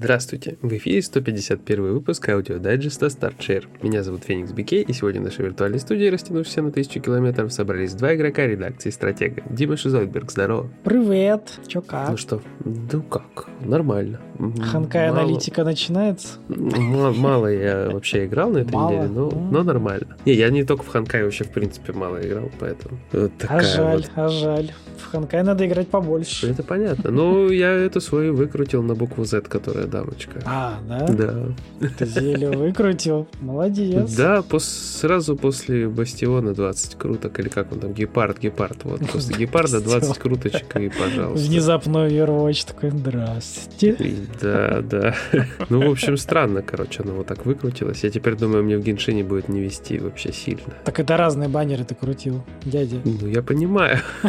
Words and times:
Здравствуйте! 0.00 0.58
В 0.62 0.72
эфире 0.74 1.02
151 1.02 1.92
выпуск 1.92 2.28
аудиодайджеста 2.28 3.06
Start 3.06 3.32
Share. 3.32 3.64
Меня 3.82 4.04
зовут 4.04 4.22
Феникс 4.22 4.52
Бикей, 4.52 4.84
и 4.84 4.92
сегодня 4.92 5.20
в 5.20 5.24
нашей 5.24 5.46
виртуальной 5.46 5.80
студии, 5.80 6.04
растянувшейся 6.04 6.62
на 6.62 6.70
тысячу 6.70 7.00
километров, 7.00 7.52
собрались 7.52 7.94
два 7.94 8.14
игрока 8.14 8.46
редакции 8.46 8.90
«Стратега». 8.90 9.42
Дима 9.50 9.76
Шизойберг, 9.76 10.30
здорово! 10.30 10.70
Привет! 10.84 11.50
Чё 11.66 11.82
как? 11.82 12.10
Ну 12.10 12.16
что, 12.16 12.40
ну 12.64 13.02
как, 13.02 13.48
нормально. 13.60 14.20
Honkai 14.70 15.08
мало... 15.08 15.22
аналитика 15.22 15.64
начинается? 15.64 16.38
Мало, 16.46 17.12
мало 17.12 17.48
я 17.48 17.90
вообще 17.90 18.26
играл 18.26 18.50
на 18.50 18.58
этой 18.58 18.72
мало? 18.72 18.90
неделе, 18.92 19.08
но, 19.08 19.30
но 19.50 19.64
нормально. 19.64 20.16
Не, 20.24 20.34
я 20.34 20.48
не 20.50 20.62
только 20.62 20.84
в 20.84 20.88
Honkai 20.88 21.24
вообще, 21.24 21.42
в 21.42 21.50
принципе, 21.50 21.92
мало 21.92 22.20
играл, 22.24 22.52
поэтому... 22.60 23.00
Вот 23.10 23.32
а 23.48 23.60
жаль, 23.62 23.96
вот. 23.96 24.10
а 24.14 24.28
жаль. 24.28 24.70
В 24.96 25.10
Honkai 25.10 25.42
надо 25.42 25.66
играть 25.66 25.88
побольше. 25.88 26.50
Это 26.50 26.62
понятно. 26.62 27.10
Ну, 27.10 27.50
я 27.50 27.72
эту 27.72 28.00
свою 28.00 28.34
выкрутил 28.34 28.82
на 28.82 28.94
букву 28.94 29.24
Z, 29.24 29.42
которая 29.42 29.87
дамочка. 29.88 30.40
А, 30.44 30.78
да? 30.88 31.06
Да. 31.08 31.88
Ты 31.98 32.06
зелье 32.06 32.50
выкрутил. 32.50 33.28
Молодец. 33.40 34.14
Да, 34.14 34.42
пос 34.42 34.64
сразу 34.64 35.36
после 35.36 35.88
Бастиона 35.88 36.54
20 36.54 36.94
круток, 36.96 37.38
или 37.40 37.48
как 37.48 37.72
он 37.72 37.80
там, 37.80 37.92
Гепард, 37.92 38.38
Гепард. 38.38 38.84
Вот, 38.84 39.00
после 39.10 39.36
Гепарда 39.38 39.80
20 39.80 40.18
круточек 40.18 40.76
и 40.76 40.88
пожалуйста. 40.88 41.46
Внезапно 41.46 42.08
Overwatch 42.08 42.66
такой, 42.66 42.90
здравствуйте. 42.90 43.96
Да, 44.40 44.80
да. 44.82 45.14
Ну, 45.68 45.88
в 45.88 45.90
общем, 45.90 46.16
странно, 46.16 46.62
короче, 46.62 47.02
оно 47.02 47.14
вот 47.14 47.26
так 47.26 47.46
выкрутилось. 47.46 48.04
Я 48.04 48.10
теперь 48.10 48.34
думаю, 48.34 48.64
мне 48.64 48.76
в 48.76 48.82
Геншине 48.82 49.24
будет 49.24 49.48
не 49.48 49.60
вести 49.60 49.98
вообще 49.98 50.32
сильно. 50.32 50.74
Так 50.84 51.00
это 51.00 51.16
разные 51.16 51.48
баннеры 51.48 51.84
ты 51.84 51.94
крутил, 51.94 52.44
дядя. 52.64 52.96
Ну, 53.04 53.26
я 53.26 53.42
понимаю. 53.42 53.98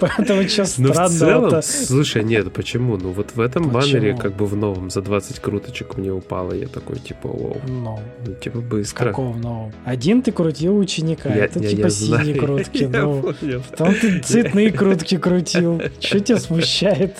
Поэтому 0.00 0.48
что 0.48 0.64
странно. 0.64 1.62
слушай, 1.62 2.24
нет, 2.24 2.52
почему? 2.52 2.96
Ну, 2.96 3.12
вот 3.12 3.32
в 3.34 3.40
этом 3.40 3.68
баннере, 3.70 4.16
как 4.16 4.31
бы 4.32 4.46
в 4.46 4.56
новом, 4.56 4.90
за 4.90 5.02
20 5.02 5.38
круточек 5.40 5.96
мне 5.96 6.12
упало. 6.12 6.52
Я 6.52 6.68
такой, 6.68 6.98
типа, 6.98 7.28
вау. 7.28 7.60
Ну, 7.66 7.98
ну 8.26 8.34
типа, 8.34 8.60
быстро. 8.60 9.08
Какого 9.08 9.36
нового? 9.36 9.72
Один 9.84 10.22
ты 10.22 10.32
крутил 10.32 10.76
ученика, 10.78 11.30
это 11.30 11.60
типа 11.60 11.90
синие 11.90 12.34
крутки. 12.38 12.84
Ну, 12.84 13.34
потом 13.70 13.94
ты 13.94 14.20
цветные 14.20 14.72
крутки 14.72 15.18
крутил. 15.18 15.80
Что 16.00 16.20
тебя 16.20 16.38
смущает? 16.38 17.16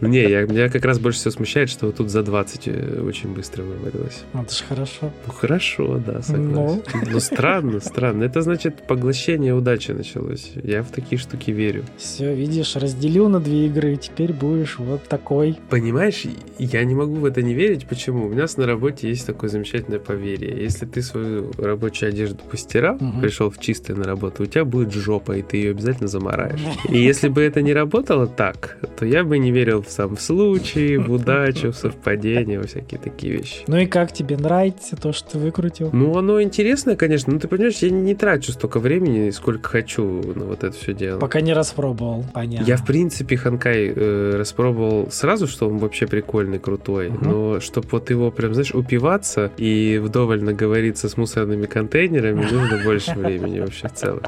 Не, 0.00 0.22
я, 0.22 0.42
меня 0.42 0.68
как 0.68 0.84
раз 0.84 0.98
больше 0.98 1.20
всего 1.20 1.32
смущает, 1.32 1.70
что 1.70 1.86
вот 1.86 1.96
тут 1.96 2.10
за 2.10 2.22
20 2.22 2.68
э, 2.68 3.02
очень 3.06 3.34
быстро 3.34 3.62
вывалилось. 3.62 4.22
Ну, 4.32 4.42
это 4.42 4.54
же 4.54 4.64
хорошо. 4.64 5.10
Ну, 5.26 5.32
хорошо, 5.32 5.98
да, 6.04 6.22
согласен. 6.22 6.52
Ну, 6.52 6.82
ну 7.10 7.20
странно, 7.20 7.80
странно. 7.80 8.24
Это 8.24 8.42
значит, 8.42 8.86
поглощение 8.86 9.54
удачи 9.54 9.92
началось. 9.92 10.52
Я 10.62 10.82
в 10.82 10.90
такие 10.90 11.18
штуки 11.18 11.50
верю. 11.50 11.84
Все, 11.96 12.34
видишь, 12.34 12.76
разделил 12.76 13.28
на 13.28 13.40
две 13.40 13.66
игры, 13.66 13.96
теперь 13.96 14.32
будешь 14.32 14.78
вот 14.78 15.04
такой. 15.04 15.58
Понимаешь, 15.68 16.24
я 16.58 16.84
не 16.84 16.94
могу 16.94 17.14
в 17.16 17.24
это 17.24 17.42
не 17.42 17.54
верить. 17.54 17.86
Почему? 17.86 18.26
У 18.26 18.34
нас 18.34 18.56
на 18.56 18.66
работе 18.66 19.08
есть 19.08 19.26
такое 19.26 19.50
замечательное 19.50 19.98
поверье. 19.98 20.62
Если 20.62 20.86
ты 20.86 21.02
свою 21.02 21.50
рабочую 21.58 22.10
одежду 22.10 22.38
постирал, 22.50 22.96
угу. 22.96 23.20
пришел 23.20 23.50
в 23.50 23.58
чистое 23.58 23.96
на 23.96 24.04
работу, 24.04 24.42
у 24.42 24.46
тебя 24.46 24.64
будет 24.64 24.92
жопа, 24.92 25.32
и 25.32 25.42
ты 25.42 25.56
ее 25.58 25.70
обязательно 25.70 26.08
замараешь. 26.08 26.60
И 26.88 26.98
если 26.98 27.28
бы 27.28 27.42
это 27.42 27.62
не 27.62 27.72
работало 27.72 28.26
так, 28.26 28.78
то 28.96 29.06
я 29.06 29.24
бы 29.24 29.38
не 29.38 29.50
верил 29.50 29.82
в 29.82 29.88
сам 29.88 30.16
случай, 30.16 30.96
в 30.96 31.10
удачу, 31.12 31.72
в 31.72 31.76
совпадение, 31.76 32.58
во 32.58 32.66
всякие 32.66 33.00
такие 33.00 33.36
вещи. 33.36 33.64
Ну 33.66 33.78
и 33.78 33.86
как 33.86 34.12
тебе 34.12 34.36
нравится 34.36 34.96
то, 34.96 35.12
что 35.12 35.32
ты 35.32 35.38
выкрутил? 35.38 35.90
Ну, 35.92 36.16
оно 36.16 36.42
интересное, 36.42 36.96
конечно. 36.96 37.32
Ну, 37.32 37.40
ты 37.40 37.48
понимаешь, 37.48 37.78
я 37.78 37.90
не 37.90 38.14
трачу 38.14 38.52
столько 38.52 38.78
времени, 38.78 39.30
сколько 39.30 39.68
хочу 39.68 40.04
на 40.34 40.44
вот 40.44 40.64
это 40.64 40.76
все 40.76 40.92
дело. 40.92 41.18
Пока 41.18 41.40
не 41.40 41.52
распробовал, 41.52 42.24
понятно. 42.32 42.66
Я, 42.66 42.76
в 42.76 42.84
принципе, 42.84 43.36
Ханкай 43.36 43.92
э, 43.94 44.36
распробовал 44.36 45.08
сразу, 45.10 45.46
что 45.46 45.68
он 45.68 45.78
вообще 45.78 46.06
прикольный, 46.06 46.41
крутой. 46.58 47.08
Угу. 47.08 47.24
Но 47.24 47.60
чтобы 47.60 47.88
вот 47.92 48.10
его 48.10 48.30
прям, 48.30 48.54
знаешь, 48.54 48.74
упиваться 48.74 49.50
и 49.56 49.98
вдоволь 50.02 50.42
наговориться 50.42 51.08
с 51.08 51.16
мусорными 51.16 51.66
контейнерами, 51.66 52.42
нужно 52.42 52.82
больше 52.84 53.14
времени 53.14 53.60
вообще 53.60 53.88
в 53.88 53.92
целом. 53.92 54.22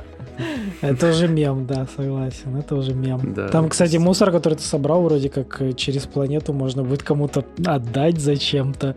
Это 0.81 1.11
уже 1.11 1.29
мем, 1.29 1.67
да, 1.67 1.87
согласен. 1.97 2.57
Это 2.57 2.75
уже 2.75 2.93
мем. 2.93 3.33
Да. 3.35 3.49
Там, 3.49 3.69
кстати, 3.69 3.97
мусор, 3.97 4.33
который 4.33 4.55
ты 4.55 4.63
собрал, 4.63 5.03
вроде 5.03 5.29
как 5.29 5.61
э, 5.63 5.73
через 5.73 6.03
планету 6.03 6.53
можно 6.53 6.83
будет 6.83 7.03
кому-то 7.03 7.45
отдать 7.65 8.19
зачем-то. 8.19 8.97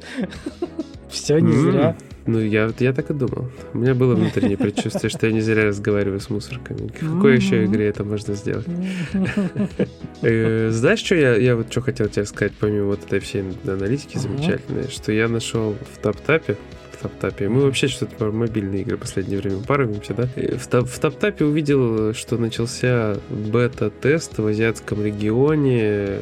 Все 1.10 1.40
не 1.40 1.54
зря. 1.54 1.96
Ну, 2.28 2.40
я, 2.40 2.72
я 2.80 2.94
так 2.94 3.10
и 3.10 3.14
думал. 3.14 3.50
У 3.74 3.78
меня 3.78 3.96
было 3.96 4.16
внутреннее 4.16 4.58
предчувствие, 4.66 5.10
что 5.10 5.28
я 5.28 5.34
не 5.34 5.42
зря 5.42 5.66
разговариваю 5.66 6.20
с 6.20 6.30
мусорками. 6.30 6.90
В 6.90 7.16
какой 7.16 7.38
еще 7.38 7.66
игре 7.66 7.88
это 7.88 8.04
можно 8.04 8.34
сделать? 8.36 8.68
Э, 10.24 10.72
знаешь, 10.72 11.00
что 11.00 11.14
я, 11.14 11.36
я 11.36 11.56
вот 11.56 11.72
что 11.72 11.82
хотел 11.82 12.08
тебе 12.10 12.26
сказать, 12.26 12.52
помимо 12.60 12.88
вот 12.88 13.06
этой 13.06 13.20
всей 13.20 13.44
аналитики 13.66 14.18
замечательной, 14.18 14.90
что 14.90 15.12
я 15.12 15.28
нашел 15.28 15.76
в 15.94 16.00
Таптапе 16.00 16.58
в 16.98 17.02
Таптапе. 17.04 17.50
Мы 17.50 17.62
вообще 17.62 17.88
что-то 17.88 18.16
про 18.16 18.32
мобильные 18.32 18.82
игры 18.82 18.98
в 18.98 19.02
последнее 19.02 19.40
время 19.40 19.62
паримся, 19.62 20.14
да? 20.14 20.28
В, 20.36 20.86
в 20.86 21.00
Таптапе 21.00 21.46
увидел, 21.46 22.14
что 22.14 22.38
начался 22.38 23.18
бета-тест 23.30 24.38
в 24.38 24.46
азиатском 24.46 25.04
регионе, 25.04 26.20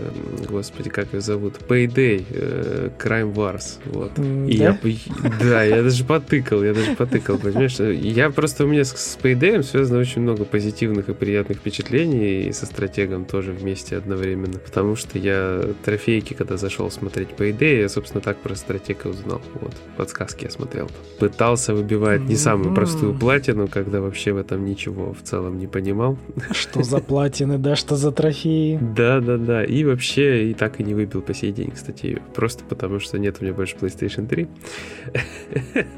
господи, 0.49 0.89
как 0.89 1.13
ее 1.13 1.21
зовут, 1.21 1.55
Payday, 1.67 2.25
э, 2.29 2.89
Crime 2.99 3.33
Wars, 3.33 3.79
вот. 3.85 4.17
Mm, 4.17 4.49
и 4.49 4.57
да? 4.57 4.77
Я, 4.83 5.39
да, 5.39 5.63
я 5.63 5.83
даже 5.83 6.03
потыкал, 6.03 6.63
я 6.63 6.73
даже 6.73 6.95
потыкал, 6.95 7.37
понимаешь? 7.37 7.79
Я 7.79 8.29
просто, 8.29 8.65
у 8.65 8.67
меня 8.67 8.83
с, 8.83 8.95
с 8.95 9.17
Payday 9.21 9.63
связано 9.63 9.99
очень 9.99 10.21
много 10.21 10.45
позитивных 10.45 11.09
и 11.09 11.13
приятных 11.13 11.59
впечатлений, 11.59 12.43
и 12.43 12.51
со 12.51 12.65
стратегом 12.65 13.25
тоже 13.25 13.51
вместе 13.51 13.97
одновременно, 13.97 14.59
потому 14.59 14.95
что 14.95 15.17
я 15.17 15.63
трофейки, 15.83 16.33
когда 16.33 16.57
зашел 16.57 16.91
смотреть 16.91 17.29
Payday, 17.37 17.81
я, 17.81 17.89
собственно, 17.89 18.21
так 18.21 18.37
про 18.37 18.55
стратега 18.55 19.07
узнал, 19.07 19.41
вот, 19.55 19.73
подсказки 19.97 20.43
я 20.43 20.49
смотрел 20.49 20.64
смотрел. 20.65 20.89
Пытался 21.19 21.73
выбивать 21.73 22.21
не 22.21 22.35
самую 22.35 22.73
простую 22.75 23.13
платину, 23.13 23.67
когда 23.67 24.01
вообще 24.01 24.33
в 24.33 24.37
этом 24.37 24.65
ничего 24.65 25.13
в 25.13 25.21
целом 25.21 25.57
не 25.57 25.67
понимал. 25.67 26.17
Что 26.51 26.83
за 26.83 26.99
платины, 26.99 27.57
да, 27.57 27.75
что 27.75 27.95
за 27.95 28.11
трофеи. 28.11 28.77
Да, 28.81 29.21
да, 29.21 29.37
да. 29.37 29.63
И 29.63 29.85
вообще 29.85 30.49
и 30.49 30.53
так 30.53 30.81
и 30.81 30.83
не 30.83 30.93
выбил 30.93 31.21
по 31.21 31.33
сей 31.33 31.51
день, 31.51 31.71
кстати, 31.71 32.07
ее. 32.07 32.21
Просто 32.33 32.63
потому 32.65 32.99
что 32.99 33.17
нет 33.17 33.37
у 33.39 33.45
меня 33.45 33.53
больше 33.53 33.75
PlayStation 33.77 34.27
3. 34.27 34.47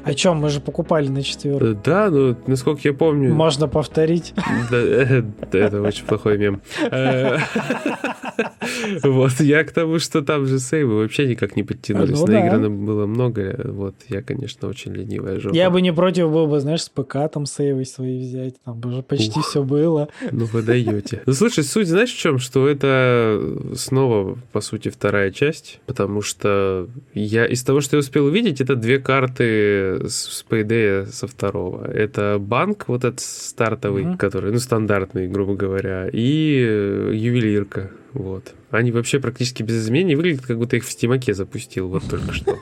О 0.04 0.14
чем? 0.14 0.36
Мы 0.36 0.50
же 0.50 0.60
покупали 0.60 1.08
на 1.08 1.22
четвертую. 1.22 1.80
Да, 1.84 2.10
ну, 2.10 2.36
насколько 2.46 2.80
я 2.84 2.92
помню... 2.92 3.34
Можно 3.34 3.66
повторить. 3.66 4.34
Да, 4.70 4.78
это 4.78 5.82
очень 5.82 6.04
плохой 6.04 6.38
мем. 6.38 6.60
Вот, 9.02 9.40
я 9.40 9.64
к 9.64 9.72
тому, 9.72 9.98
что 9.98 10.22
там 10.22 10.46
же 10.46 10.60
сейвы 10.60 10.98
вообще 10.98 11.26
никак 11.26 11.56
не 11.56 11.64
подтянулись. 11.64 12.20
Ну 12.20 12.26
Наиграно 12.26 12.70
было 12.70 13.06
много. 13.06 13.60
Вот, 13.64 13.96
я, 14.08 14.22
конечно, 14.22 14.57
конечно, 14.58 14.68
очень 14.68 14.94
ленивая 14.94 15.40
жопа. 15.40 15.54
Я 15.54 15.70
бы 15.70 15.80
не 15.80 15.92
против 15.92 16.30
был 16.30 16.46
бы, 16.46 16.60
знаешь, 16.60 16.82
с 16.82 16.88
ПК 16.88 17.30
там 17.32 17.46
сейвы 17.46 17.84
свои 17.84 18.20
взять. 18.20 18.54
Там 18.64 18.80
уже 18.84 19.02
почти 19.02 19.38
Ух, 19.38 19.46
все 19.46 19.62
было. 19.62 20.08
Ну 20.30 20.44
вы 20.46 20.62
даете. 20.62 21.22
Ну 21.26 21.32
слушай, 21.32 21.64
суть 21.64 21.88
знаешь 21.88 22.12
в 22.12 22.18
чем? 22.18 22.38
Что 22.38 22.68
это 22.68 23.40
снова, 23.74 24.38
по 24.52 24.60
сути, 24.60 24.88
вторая 24.88 25.30
часть. 25.30 25.80
Потому 25.86 26.22
что 26.22 26.88
я 27.14 27.46
из 27.46 27.62
того, 27.62 27.80
что 27.80 27.96
я 27.96 28.00
успел 28.00 28.26
увидеть, 28.26 28.60
это 28.60 28.76
две 28.76 28.98
карты 28.98 30.08
с 30.08 30.44
Payday 30.48 31.06
со 31.06 31.26
второго. 31.26 31.86
Это 31.90 32.38
банк 32.40 32.88
вот 32.88 33.04
этот 33.04 33.20
стартовый, 33.20 34.04
mm-hmm. 34.04 34.16
который, 34.16 34.52
ну, 34.52 34.58
стандартный, 34.58 35.28
грубо 35.28 35.54
говоря, 35.54 36.08
и 36.12 36.64
э, 36.66 37.12
ювелирка. 37.14 37.90
Вот. 38.12 38.54
Они 38.70 38.90
вообще 38.90 39.20
практически 39.20 39.62
без 39.62 39.84
изменений 39.84 40.16
выглядят, 40.16 40.46
как 40.46 40.58
будто 40.58 40.76
их 40.76 40.84
в 40.84 40.90
стимаке 40.90 41.34
запустил 41.34 41.88
вот 41.88 42.04
только 42.08 42.32
что. 42.32 42.58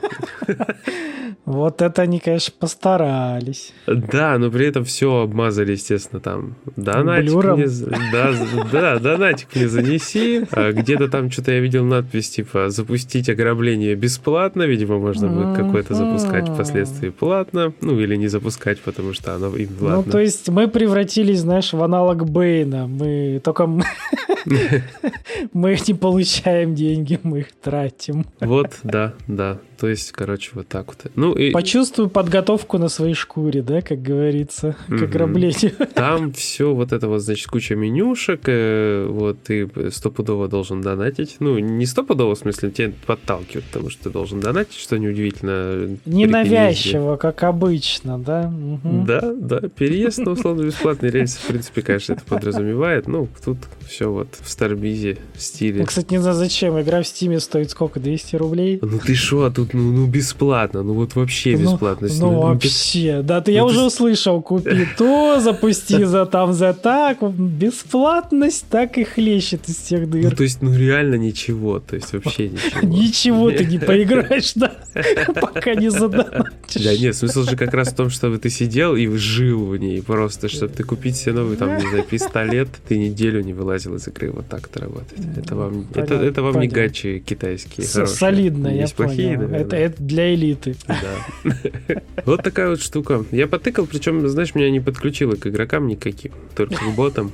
Вот 1.47 1.81
это 1.81 2.01
они, 2.01 2.19
конечно, 2.19 2.53
постарались. 2.59 3.73
Да, 3.87 4.37
но 4.37 4.51
при 4.51 4.67
этом 4.67 4.83
все 4.83 5.21
обмазали, 5.21 5.71
естественно, 5.71 6.19
там. 6.19 6.57
Донатик 6.75 7.31
Блюром. 7.31 7.59
мне, 7.59 7.67
да, 8.11 8.33
да, 8.69 8.99
донатик 8.99 9.55
мне 9.55 9.69
занеси. 9.69 10.43
А 10.51 10.73
где-то 10.73 11.07
там 11.07 11.31
что-то 11.31 11.53
я 11.53 11.61
видел 11.61 11.85
надпись, 11.85 12.31
типа, 12.31 12.69
запустить 12.69 13.29
ограбление 13.29 13.95
бесплатно. 13.95 14.63
Видимо, 14.63 14.99
можно 14.99 15.29
будет 15.29 15.55
какое-то 15.55 15.93
запускать 15.93 16.49
впоследствии 16.49 17.11
платно. 17.11 17.71
Ну, 17.79 17.97
или 17.97 18.17
не 18.17 18.27
запускать, 18.27 18.81
потому 18.81 19.13
что 19.13 19.33
оно 19.33 19.55
им 19.55 19.69
платно. 19.69 20.03
Ну, 20.05 20.11
то 20.11 20.19
есть 20.19 20.49
мы 20.49 20.67
превратились, 20.67 21.39
знаешь, 21.39 21.71
в 21.71 21.81
аналог 21.81 22.29
Бейна. 22.29 22.87
Мы 22.87 23.39
только... 23.41 23.67
Мы 25.53 25.77
не 25.87 25.93
получаем 25.93 26.73
деньги, 26.73 27.19
мы 27.21 27.39
их 27.39 27.51
тратим. 27.51 28.25
Вот, 28.39 28.79
да, 28.83 29.13
да. 29.27 29.59
То 29.79 29.87
есть, 29.87 30.11
короче, 30.11 30.51
вот 30.53 30.67
так 30.67 30.87
вот. 30.87 31.11
Ну, 31.15 31.33
и... 31.33 31.51
Почувствуй 31.51 32.09
подготовку 32.09 32.77
на 32.77 32.89
своей 32.89 33.13
шкуре, 33.13 33.61
да, 33.61 33.81
как 33.81 34.01
говорится, 34.01 34.75
к 34.87 35.01
ограблению. 35.01 35.73
Там 35.93 36.33
все 36.33 36.73
вот 36.73 36.91
это 36.91 37.07
вот, 37.07 37.21
значит, 37.21 37.47
куча 37.47 37.75
менюшек, 37.75 38.41
э, 38.47 39.07
вот 39.07 39.43
ты 39.43 39.69
стопудово 39.91 40.47
должен 40.47 40.81
донатить. 40.81 41.37
Ну, 41.39 41.59
не 41.59 41.85
стопудово, 41.85 42.35
в 42.35 42.39
смысле, 42.39 42.71
тебе 42.71 42.93
подталкивают, 43.05 43.65
потому 43.65 43.89
что 43.89 44.05
ты 44.05 44.09
должен 44.09 44.39
донатить, 44.39 44.79
что 44.79 44.97
неудивительно. 44.97 45.97
Ненавязчиво, 46.05 47.17
как 47.17 47.43
обычно, 47.43 48.17
да? 48.17 48.51
Угу. 48.83 49.05
Да, 49.05 49.33
да. 49.35 49.59
Переезд 49.69 50.19
на 50.19 50.31
условно-бесплатный 50.31 51.09
рейс, 51.09 51.35
в 51.35 51.47
принципе, 51.47 51.81
конечно, 51.81 52.13
это 52.13 52.23
подразумевает. 52.23 53.07
Ну, 53.07 53.27
тут 53.45 53.57
все 53.87 54.11
вот 54.11 54.29
в 54.39 54.49
Старбизе 54.49 55.17
стиле. 55.37 55.81
Ну, 55.81 55.85
кстати, 55.85 56.11
не 56.11 56.19
знаю, 56.19 56.35
зачем. 56.35 56.79
Игра 56.81 57.01
в 57.01 57.07
Стиме 57.07 57.39
стоит 57.39 57.69
сколько? 57.69 57.99
200 57.99 58.35
рублей? 58.35 58.79
Ну 58.81 58.99
ты 58.99 59.15
что, 59.15 59.45
а 59.45 59.51
тут 59.51 59.66
ну, 59.73 59.91
ну 59.91 60.07
бесплатно, 60.07 60.83
ну 60.83 60.93
вот 60.93 61.15
вообще 61.15 61.57
ну, 61.57 61.63
бесплатно. 61.63 62.07
Ну, 62.09 62.31
ну 62.31 62.41
вообще, 62.41 63.21
да, 63.23 63.41
ты 63.41 63.51
ну, 63.51 63.57
я 63.57 63.63
ты... 63.63 63.67
уже 63.67 63.83
услышал, 63.83 64.41
купи 64.41 64.87
то, 64.97 65.39
запусти 65.39 66.03
за 66.03 66.25
там, 66.25 66.53
за 66.53 66.73
так. 66.73 67.17
Бесплатность 67.37 68.65
так 68.69 68.97
и 68.97 69.03
хлещет 69.03 69.67
из 69.67 69.77
всех 69.77 70.09
дыр. 70.09 70.23
Ну, 70.23 70.31
то 70.31 70.43
есть, 70.43 70.61
ну 70.61 70.73
реально 70.73 71.15
ничего, 71.15 71.79
то 71.79 71.95
есть 71.95 72.13
вообще 72.13 72.49
ничего. 72.49 72.81
Ничего 72.87 73.51
ты 73.51 73.65
не 73.65 73.79
поиграешь, 73.87 74.53
да, 74.55 74.73
пока 75.39 75.75
не 75.75 75.89
задонатишь. 75.89 76.83
Да 76.83 76.97
нет, 76.97 77.15
смысл 77.15 77.43
же 77.43 77.55
как 77.55 77.73
раз 77.73 77.89
в 77.89 77.95
том, 77.95 78.09
чтобы 78.09 78.37
ты 78.37 78.49
сидел 78.49 78.95
и 78.95 79.07
жил 79.17 79.65
в 79.65 79.77
ней 79.77 80.01
просто, 80.01 80.49
чтобы 80.49 80.73
ты 80.73 80.83
купить 80.83 81.15
себе 81.17 81.33
новый, 81.33 81.57
там, 81.57 81.75
не 81.75 81.81
знаю, 81.81 82.03
пистолет, 82.03 82.69
ты 82.87 82.97
неделю 82.97 83.41
не 83.41 83.53
вылазил 83.53 83.95
из 83.95 84.07
игры, 84.07 84.31
вот 84.31 84.47
так 84.47 84.67
это 84.67 84.81
работает. 84.81 85.21
Это 85.37 85.55
вам, 85.55 85.87
это, 85.93 86.15
это 86.15 86.41
вам 86.41 86.59
не 86.59 86.67
гачи 86.67 87.23
китайские. 87.25 87.85
Солидно, 87.85 88.67
я 88.67 88.87
понял. 88.87 89.17
Это, 89.61 89.75
это 89.75 90.01
для 90.01 90.33
элиты. 90.33 90.75
Да. 90.87 91.53
Вот 92.25 92.43
такая 92.43 92.69
вот 92.69 92.81
штука. 92.81 93.23
Я 93.31 93.47
потыкал, 93.47 93.85
причем, 93.85 94.27
знаешь, 94.27 94.55
меня 94.55 94.69
не 94.69 94.79
подключило 94.79 95.35
к 95.35 95.47
игрокам 95.47 95.87
никаким, 95.87 96.33
только 96.55 96.75
к 96.75 96.95
ботам 96.95 97.31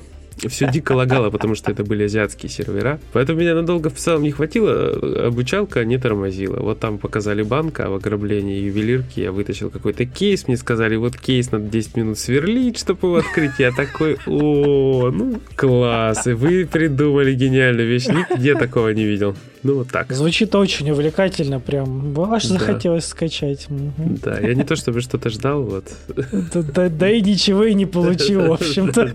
все 0.47 0.71
дико 0.71 0.94
лагало, 0.94 1.30
потому 1.30 1.56
что 1.56 1.71
это 1.71 1.83
были 1.83 2.03
азиатские 2.03 2.50
сервера. 2.50 3.00
Поэтому 3.12 3.39
меня 3.39 3.56
надолго 3.56 3.89
в 3.89 3.95
целом 3.95 4.24
не 4.24 4.31
хватило, 4.31 5.27
обучалка 5.27 5.83
не 5.85 5.97
тормозила. 5.97 6.59
Вот 6.59 6.80
там 6.80 6.97
показали 6.97 7.44
банк, 7.44 7.80
а 7.80 7.89
в 7.89 7.95
ограблении 7.95 8.62
ювелирки 8.62 9.19
я 9.19 9.31
вытащил 9.31 9.69
какой-то 9.69 10.06
кейс, 10.06 10.47
мне 10.47 10.57
сказали, 10.57 10.95
вот 10.95 11.18
кейс 11.18 11.51
надо 11.51 11.65
10 11.65 11.97
минут 11.97 12.19
сверлить, 12.19 12.80
чтобы 12.80 13.07
его 13.07 13.18
открыть. 13.18 13.59
Я 13.59 13.71
такой, 13.71 14.18
о, 14.27 15.12
ну 15.12 15.39
класс, 15.56 16.27
и 16.27 16.33
вы 16.33 16.65
придумали 16.65 17.33
гениальную 17.33 17.88
вещь, 17.88 18.07
нигде 18.07 18.56
такого 18.56 18.89
не 18.89 19.03
видел. 19.03 19.35
Ну, 19.63 19.75
вот 19.75 19.88
так. 19.89 20.12
Звучит 20.12 20.53
очень 20.56 20.91
увлекательно, 20.91 21.62
прям. 21.62 22.13
Аж 22.19 22.47
да. 22.47 22.59
захотелось 22.59 23.06
скачать. 23.06 23.68
Угу. 23.69 24.19
Да, 24.21 24.38
я 24.39 24.53
не 24.56 24.63
то 24.63 24.75
чтобы 24.75 25.00
что-то 25.00 25.30
ждал, 25.30 25.63
вот. 25.63 25.85
Да, 26.07 26.62
да, 26.62 26.89
да 26.89 27.09
и 27.09 27.21
ничего 27.21 27.63
и 27.63 27.74
не 27.74 27.85
получил, 27.85 28.47
в 28.47 28.51
общем-то. 28.53 29.13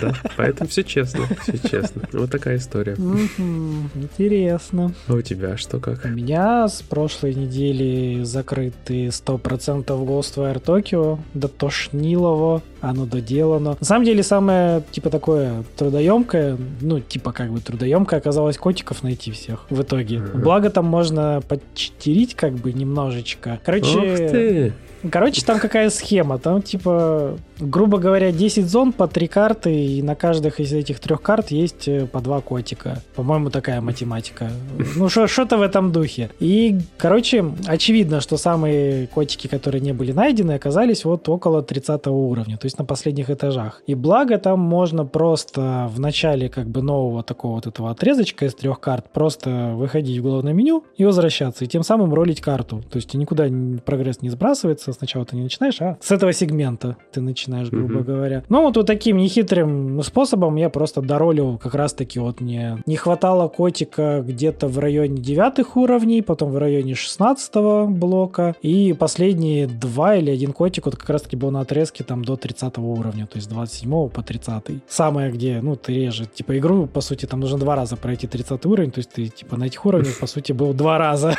Да, 0.00 0.14
да, 0.36 0.52
поэтому 0.56 0.70
все 0.70 0.84
честно, 0.84 1.26
все 1.42 1.58
честно. 1.68 2.02
Вот 2.12 2.30
такая 2.30 2.56
история. 2.56 2.94
Интересно. 3.94 4.94
А 5.06 5.14
у 5.14 5.22
тебя 5.22 5.56
что 5.56 5.80
как? 5.80 6.04
У 6.04 6.08
меня 6.08 6.66
с 6.66 6.82
прошлой 6.82 7.34
недели 7.34 8.22
закрыты 8.22 9.08
100% 9.08 9.84
Ghostwire 9.84 10.62
Tokyo, 10.62 11.18
до 11.34 11.48
тошнилово, 11.48 12.62
оно 12.90 13.06
доделано. 13.06 13.76
На 13.78 13.86
самом 13.86 14.04
деле 14.04 14.22
самое, 14.22 14.82
типа, 14.90 15.10
такое 15.10 15.64
трудоемкое, 15.76 16.56
ну, 16.80 17.00
типа, 17.00 17.32
как 17.32 17.50
бы 17.50 17.60
трудоемкое 17.60 18.20
оказалось 18.20 18.58
котиков 18.58 19.02
найти 19.02 19.30
всех 19.30 19.66
в 19.70 19.82
итоге. 19.82 20.20
Благо 20.20 20.70
там 20.70 20.86
можно 20.86 21.42
подчитерить 21.48 22.34
как 22.34 22.52
бы 22.54 22.72
немножечко. 22.72 23.60
Короче, 23.64 24.72
Короче, 25.10 25.44
там 25.44 25.58
какая 25.58 25.90
схема? 25.90 26.38
Там, 26.38 26.62
типа, 26.62 27.38
грубо 27.58 27.98
говоря, 27.98 28.32
10 28.32 28.68
зон 28.68 28.92
по 28.92 29.06
3 29.06 29.28
карты, 29.28 29.72
и 29.74 30.02
на 30.02 30.14
каждых 30.14 30.60
из 30.60 30.72
этих 30.72 31.00
трех 31.00 31.22
карт 31.22 31.50
есть 31.50 31.88
э, 31.88 32.06
по 32.06 32.20
2 32.20 32.40
котика. 32.40 33.02
По-моему, 33.14 33.50
такая 33.50 33.80
математика. 33.80 34.50
Ну, 34.96 35.08
что-то 35.08 35.58
в 35.58 35.62
этом 35.62 35.92
духе. 35.92 36.30
И, 36.40 36.78
короче, 36.96 37.44
очевидно, 37.66 38.20
что 38.20 38.36
самые 38.36 39.06
котики, 39.08 39.46
которые 39.46 39.80
не 39.80 39.92
были 39.92 40.12
найдены, 40.12 40.52
оказались 40.52 41.04
вот 41.04 41.28
около 41.28 41.62
30 41.62 42.06
уровня, 42.08 42.56
то 42.56 42.66
есть 42.66 42.75
на 42.78 42.84
последних 42.84 43.30
этажах. 43.30 43.82
И 43.86 43.94
благо 43.94 44.38
там 44.38 44.60
можно 44.60 45.04
просто 45.04 45.90
в 45.92 46.00
начале 46.00 46.48
как 46.48 46.68
бы 46.68 46.82
нового 46.82 47.22
такого 47.22 47.56
вот 47.56 47.66
этого 47.66 47.90
отрезочка 47.90 48.46
из 48.46 48.54
трех 48.54 48.80
карт 48.80 49.06
просто 49.12 49.72
выходить 49.74 50.18
в 50.18 50.22
главное 50.22 50.52
меню 50.52 50.84
и 50.96 51.04
возвращаться, 51.04 51.64
и 51.64 51.68
тем 51.68 51.82
самым 51.82 52.12
ролить 52.14 52.40
карту. 52.40 52.82
То 52.90 52.96
есть 52.96 53.14
никуда 53.14 53.46
прогресс 53.84 54.22
не 54.22 54.30
сбрасывается, 54.30 54.92
сначала 54.92 55.24
ты 55.24 55.36
не 55.36 55.42
начинаешь, 55.42 55.80
а 55.80 55.96
с 56.00 56.10
этого 56.10 56.32
сегмента 56.32 56.96
ты 57.12 57.20
начинаешь, 57.20 57.70
грубо 57.70 58.00
mm-hmm. 58.00 58.04
говоря. 58.04 58.44
Ну, 58.48 58.62
вот, 58.62 58.76
вот 58.76 58.86
таким 58.86 59.16
нехитрым 59.18 60.02
способом 60.02 60.56
я 60.56 60.70
просто 60.70 61.02
доролил 61.02 61.58
как 61.58 61.74
раз-таки 61.74 62.18
вот 62.18 62.40
мне 62.40 62.78
не 62.86 62.96
хватало 62.96 63.48
котика 63.48 64.22
где-то 64.26 64.68
в 64.68 64.78
районе 64.78 65.18
девятых 65.18 65.76
уровней, 65.76 66.22
потом 66.22 66.50
в 66.50 66.58
районе 66.58 66.94
16 66.94 67.88
блока, 67.88 68.54
и 68.62 68.92
последние 68.92 69.66
два 69.66 70.16
или 70.16 70.30
один 70.30 70.52
котик 70.52 70.86
вот 70.86 70.96
как 70.96 71.08
раз-таки 71.10 71.36
был 71.36 71.50
на 71.50 71.60
отрезке 71.60 72.04
там 72.04 72.24
до 72.24 72.36
30 72.36 72.55
уровня, 72.62 73.26
то 73.26 73.36
есть 73.36 73.48
27 73.48 74.08
по 74.08 74.22
30. 74.22 74.64
Самое, 74.88 75.30
где, 75.30 75.60
ну, 75.62 75.76
ты 75.76 75.94
реже, 75.94 76.26
типа, 76.26 76.58
игру, 76.58 76.86
по 76.86 77.00
сути, 77.00 77.26
там 77.26 77.40
нужно 77.40 77.58
два 77.58 77.76
раза 77.76 77.96
пройти 77.96 78.26
30 78.26 78.66
уровень, 78.66 78.90
то 78.90 78.98
есть 78.98 79.10
ты, 79.10 79.28
типа, 79.28 79.56
на 79.56 79.64
этих 79.64 79.86
уровнях, 79.86 80.18
по 80.20 80.26
сути, 80.26 80.52
был 80.52 80.74
два 80.74 80.98
раза. 80.98 81.36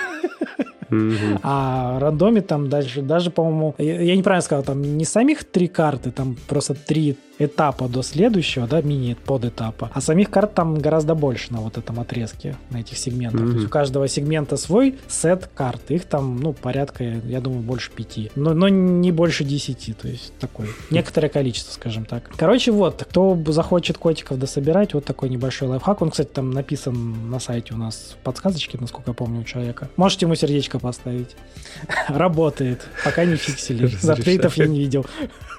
Mm-hmm. 0.90 1.40
А 1.44 2.00
рандоме 2.00 2.42
там 2.42 2.70
дальше, 2.70 3.02
даже, 3.02 3.30
по-моему, 3.30 3.76
я, 3.78 4.02
я 4.02 4.16
неправильно 4.16 4.42
сказал, 4.42 4.64
там 4.64 4.82
не 4.82 5.06
самих 5.06 5.44
три 5.44 5.68
карты, 5.68 6.12
там 6.12 6.38
просто 6.48 6.76
три 6.76 7.18
этапа 7.40 7.88
до 7.88 8.02
следующего, 8.02 8.68
да, 8.68 8.82
мини-подэтапа. 8.82 9.92
А 9.94 10.02
самих 10.02 10.30
карт 10.30 10.54
там 10.54 10.78
гораздо 10.78 11.16
больше 11.16 11.54
на 11.54 11.60
вот 11.60 11.78
этом 11.78 12.00
отрезке, 12.00 12.58
на 12.70 12.78
этих 12.78 12.98
сегментах. 12.98 13.42
Mm-hmm. 13.42 13.52
То 13.52 13.56
есть 13.56 13.66
у 13.68 13.70
каждого 13.70 14.08
сегмента 14.08 14.58
свой 14.58 14.98
сет 15.08 15.50
карт. 15.54 15.90
Их 15.90 16.06
там, 16.06 16.40
ну, 16.40 16.54
порядка, 16.54 17.04
я 17.04 17.42
думаю, 17.42 17.62
больше 17.62 17.92
пяти. 17.92 18.32
Но, 18.36 18.54
но 18.54 18.70
не 18.70 19.12
больше 19.12 19.44
десяти. 19.44 19.94
То 19.94 20.08
есть 20.08 20.34
такое 20.40 20.70
некоторое 20.90 21.30
количество, 21.30 21.74
скажем 21.74 22.06
так. 22.06 22.30
Короче, 22.36 22.72
вот, 22.72 23.06
кто 23.10 23.38
захочет 23.48 23.98
котиков 23.98 24.40
дособирать, 24.40 24.94
вот 24.94 25.06
такой 25.06 25.30
небольшой 25.30 25.68
лайфхак. 25.68 26.02
Он, 26.02 26.12
кстати, 26.12 26.30
там 26.30 26.52
написан 26.52 27.30
на 27.30 27.40
сайте 27.40 27.74
у 27.74 27.78
нас 27.78 28.16
в 28.20 28.24
подсказочке, 28.24 28.78
насколько 28.80 29.12
я 29.12 29.14
помню, 29.14 29.42
у 29.42 29.44
человека. 29.44 29.90
Можете 29.96 30.26
ему 30.26 30.36
сердечко 30.36 30.80
поставить. 30.80 31.36
Работает. 32.08 32.88
Пока 33.04 33.26
не 33.26 33.36
фиксили. 33.36 33.88
Запретов 33.88 34.56
я 34.58 34.68
не 34.68 34.80
видел. 34.80 35.06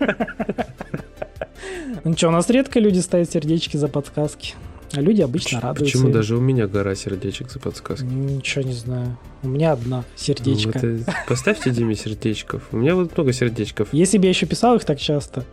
Ну 2.04 2.16
что, 2.16 2.28
у 2.28 2.30
нас 2.30 2.48
редко 2.50 2.80
люди 2.80 2.98
ставят 2.98 3.30
сердечки 3.30 3.76
за 3.76 3.88
подсказки. 3.88 4.54
А 4.92 5.00
люди 5.00 5.20
обычно 5.20 5.58
почему, 5.58 5.60
радуются. 5.62 5.98
Почему 5.98 6.12
даже 6.12 6.36
у 6.36 6.40
меня 6.40 6.66
гора 6.66 6.94
сердечек 6.94 7.50
за 7.50 7.58
подсказки? 7.58 8.04
Ничего 8.04 8.64
не 8.64 8.72
знаю. 8.72 9.18
У 9.42 9.48
меня 9.48 9.72
одна 9.72 10.04
сердечко. 10.16 10.80
Ну, 10.82 10.98
поставьте 11.28 11.70
Диме 11.70 11.94
сердечков. 11.94 12.62
У 12.72 12.76
меня 12.76 12.94
вот 12.94 13.16
много 13.16 13.32
сердечков. 13.32 13.88
Если 13.92 14.18
бы 14.18 14.24
я 14.24 14.30
еще 14.30 14.46
писал 14.46 14.76
их 14.76 14.84
так 14.84 14.98
часто. 14.98 15.44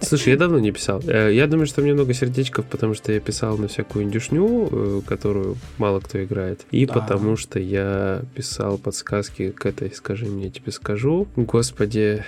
Слушай, 0.00 0.30
я 0.30 0.36
давно 0.36 0.58
не 0.58 0.72
писал. 0.72 1.02
Э, 1.06 1.30
я 1.32 1.46
думаю, 1.46 1.66
что 1.66 1.80
у 1.80 1.84
меня 1.84 1.94
много 1.94 2.14
сердечков, 2.14 2.64
потому 2.66 2.94
что 2.94 3.12
я 3.12 3.20
писал 3.20 3.58
на 3.58 3.68
всякую 3.68 4.04
индюшню, 4.04 4.68
э, 4.70 5.00
которую 5.06 5.56
мало 5.76 6.00
кто 6.00 6.22
играет. 6.22 6.64
И 6.70 6.86
да. 6.86 6.94
потому 6.94 7.36
что 7.36 7.58
я 7.58 8.22
писал 8.34 8.78
подсказки 8.78 9.50
к 9.50 9.66
этой 9.66 9.92
«Скажи 9.92 10.26
мне, 10.26 10.44
я 10.44 10.50
тебе 10.50 10.72
скажу». 10.72 11.28
Господи, 11.36 12.24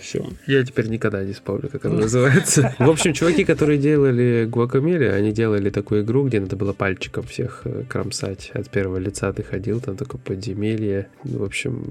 все. 0.00 0.26
Я 0.46 0.64
теперь 0.64 0.88
никогда 0.88 1.24
не 1.24 1.32
вспомню, 1.32 1.68
как 1.68 1.84
она 1.84 1.96
называется. 2.00 2.74
В 2.78 2.88
общем, 2.88 3.12
чуваки, 3.12 3.44
которые 3.44 3.78
делали 3.78 4.46
Гуакамеле, 4.50 5.12
они 5.12 5.32
делали 5.32 5.70
такую 5.70 6.02
игру, 6.02 6.26
где 6.26 6.40
надо 6.40 6.56
было 6.56 6.72
пальчиком 6.72 7.24
всех 7.24 7.62
э, 7.64 7.84
кромсать. 8.42 8.50
От 8.54 8.70
первого 8.70 8.98
лица 8.98 9.32
ты 9.32 9.42
ходил, 9.42 9.80
там 9.80 9.96
такое 9.96 10.20
подземелье. 10.20 11.08
В 11.24 11.42
общем, 11.42 11.84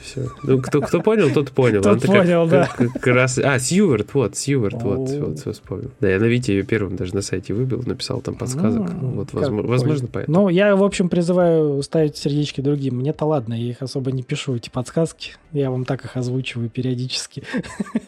все. 0.00 0.28
Ну, 0.42 0.60
кто, 0.60 0.80
кто 0.80 1.00
понял, 1.00 1.30
тот 1.32 1.50
понял. 1.52 1.82
Тот 1.82 2.02
понял, 2.02 2.46
да. 2.46 2.68
Как 2.76 3.06
раз... 3.06 3.38
А, 3.38 3.58
Сьюверт, 3.58 4.14
вот, 4.14 4.36
Сьюверт, 4.36 4.82
вот, 4.82 5.10
вот, 5.10 5.38
все 5.38 5.52
вспомнил. 5.52 5.90
Да, 6.00 6.08
я 6.08 6.18
на 6.18 6.24
Вите 6.24 6.54
ее 6.54 6.62
первым 6.62 6.96
даже 6.96 7.14
на 7.14 7.22
сайте 7.22 7.54
выбил, 7.54 7.82
написал 7.86 8.20
там 8.20 8.34
подсказок. 8.34 8.90
Вот, 8.90 9.32
возможно, 9.32 10.08
поэтому. 10.10 10.42
Ну, 10.42 10.48
я, 10.48 10.76
в 10.76 10.84
общем, 10.84 11.08
призываю 11.08 11.82
ставить 11.82 12.16
сердечки 12.16 12.60
другим. 12.60 12.96
Мне-то 12.96 13.24
ладно, 13.24 13.54
я 13.54 13.70
их 13.70 13.82
особо 13.82 14.12
не 14.12 14.22
пишу, 14.22 14.56
эти 14.56 14.70
подсказки. 14.70 15.34
Я 15.52 15.70
вам 15.70 15.84
так 15.84 16.04
их 16.04 16.16
озвучиваю 16.16 16.68
периодически. 16.68 17.42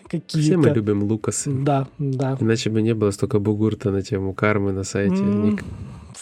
Какие-то. 0.08 0.38
Все 0.38 0.56
мы 0.56 0.70
любим 0.70 1.04
Лукасы. 1.04 1.50
Да, 1.50 1.88
да. 1.98 2.36
Иначе 2.40 2.70
бы 2.70 2.82
не 2.82 2.94
было 2.94 3.10
столько 3.10 3.38
бугурта 3.38 3.90
на 3.90 4.02
тему 4.02 4.34
кармы 4.34 4.72
на 4.72 4.84
сайте. 4.84 5.22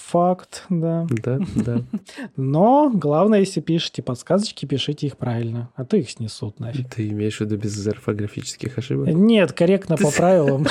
Факт, 0.07 0.67
да. 0.71 1.05
Да, 1.11 1.41
да. 1.57 1.83
Но 2.37 2.91
главное, 2.95 3.41
если 3.41 3.61
пишете 3.61 4.03
подсказочки, 4.03 4.65
пишите 4.65 5.09
их 5.09 5.17
правильно, 5.17 5.71
а 5.75 5.85
то 5.85 5.97
их 5.97 6.09
снесут 6.11 6.61
нафиг. 6.61 6.89
Ты 6.89 7.09
имеешь 7.09 7.39
в 7.39 7.41
виду 7.41 7.57
без 7.57 7.85
орфографических 7.85 8.79
ошибок? 8.79 9.09
Нет, 9.09 9.53
корректно 9.53 9.97
по 9.97 10.13
правилам 10.13 10.67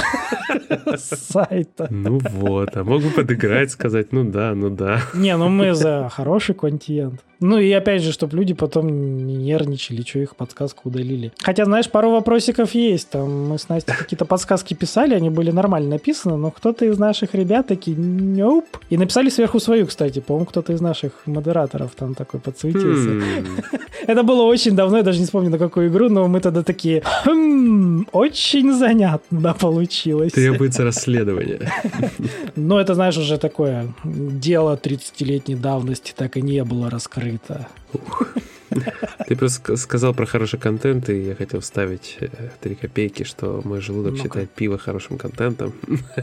сайта. 0.97 1.87
Ну 1.89 2.19
вот, 2.19 2.77
а 2.77 2.85
могу 2.85 3.09
подыграть, 3.09 3.71
сказать, 3.71 4.13
ну 4.13 4.23
да, 4.23 4.55
ну 4.55 4.69
да. 4.69 5.01
Не, 5.13 5.35
ну 5.35 5.49
мы 5.49 5.73
за 5.73 6.07
хороший 6.09 6.55
контент. 6.55 7.21
Ну 7.47 7.59
и 7.59 7.71
опять 7.71 8.01
же, 8.01 8.11
чтобы 8.11 8.37
люди 8.37 8.55
потом 8.55 8.87
не 9.27 9.35
нервничали, 9.35 10.01
что 10.01 10.17
их 10.17 10.35
подсказку 10.35 10.89
удалили. 10.89 11.31
Хотя, 11.41 11.65
знаешь, 11.65 11.89
пару 11.89 12.09
вопросиков 12.09 12.73
есть. 12.73 13.11
Там 13.11 13.49
мы 13.49 13.59
с 13.59 13.69
Настей 13.69 13.93
какие-то 13.93 14.25
подсказки 14.25 14.73
писали, 14.73 15.13
они 15.13 15.29
были 15.29 15.51
нормально 15.51 15.91
написаны, 15.91 16.37
но 16.37 16.49
кто-то 16.49 16.85
из 16.85 16.97
наших 16.97 17.35
ребят 17.35 17.67
такие 17.67 17.95
«Нёп». 17.95 18.65
И 18.89 18.97
написали 18.97 19.29
сверху 19.29 19.59
свою, 19.59 19.85
кстати. 19.85 20.19
По-моему, 20.19 20.47
кто-то 20.47 20.73
из 20.73 20.81
наших 20.81 21.11
модераторов 21.27 21.91
там 21.95 22.15
такой 22.15 22.39
подсветился. 22.39 23.09
Хм. 23.09 23.79
Это 24.07 24.23
было 24.23 24.43
очень 24.43 24.75
давно, 24.75 24.97
я 24.97 25.03
даже 25.03 25.19
не 25.19 25.25
вспомню, 25.25 25.51
на 25.51 25.59
какую 25.59 25.89
игру, 25.89 26.09
но 26.09 26.27
мы 26.27 26.39
тогда 26.39 26.63
такие 26.63 27.03
«Хм, 27.25 28.07
очень 28.11 28.73
занятно 28.73 29.53
получилось». 29.53 30.33
Требуется 30.33 30.83
расследование. 30.83 31.71
Но 32.55 32.79
это, 32.79 32.95
знаешь, 32.95 33.17
уже 33.17 33.37
такое 33.37 33.93
дело 34.03 34.79
30-летней 34.81 35.55
давности 35.55 36.13
так 36.15 36.37
и 36.37 36.41
не 36.41 36.63
было 36.63 36.89
раскрыто. 36.89 37.34
Ты 39.27 39.35
просто 39.35 39.61
ска- 39.73 39.77
сказал 39.77 40.13
про 40.13 40.25
хороший 40.25 40.59
контент, 40.59 41.09
и 41.09 41.21
я 41.21 41.35
хотел 41.35 41.59
вставить 41.61 42.17
э, 42.19 42.27
три 42.59 42.75
копейки, 42.75 43.23
что 43.23 43.61
мой 43.63 43.79
желудок 43.79 44.13
Ну-ка. 44.13 44.23
считает 44.23 44.49
пиво 44.51 44.77
хорошим 44.77 45.17
контентом. 45.17 45.73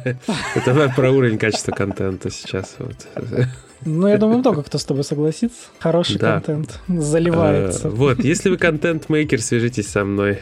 Это 0.54 0.92
про 0.94 1.10
уровень 1.10 1.38
качества 1.38 1.72
контента 1.72 2.30
сейчас. 2.30 2.76
вот. 2.78 2.96
Ну, 3.84 4.06
я 4.08 4.18
думаю, 4.18 4.38
много 4.38 4.62
кто 4.62 4.78
с 4.78 4.84
тобой 4.84 5.04
согласится. 5.04 5.56
Хороший 5.78 6.18
Да. 6.18 6.34
контент 6.34 6.80
заливается. 6.88 7.88
Э, 7.88 7.90
Вот, 7.90 8.22
если 8.24 8.50
вы 8.50 8.56
контент-мейкер, 8.56 9.40
свяжитесь 9.40 9.88
со 9.88 10.04
мной. 10.04 10.38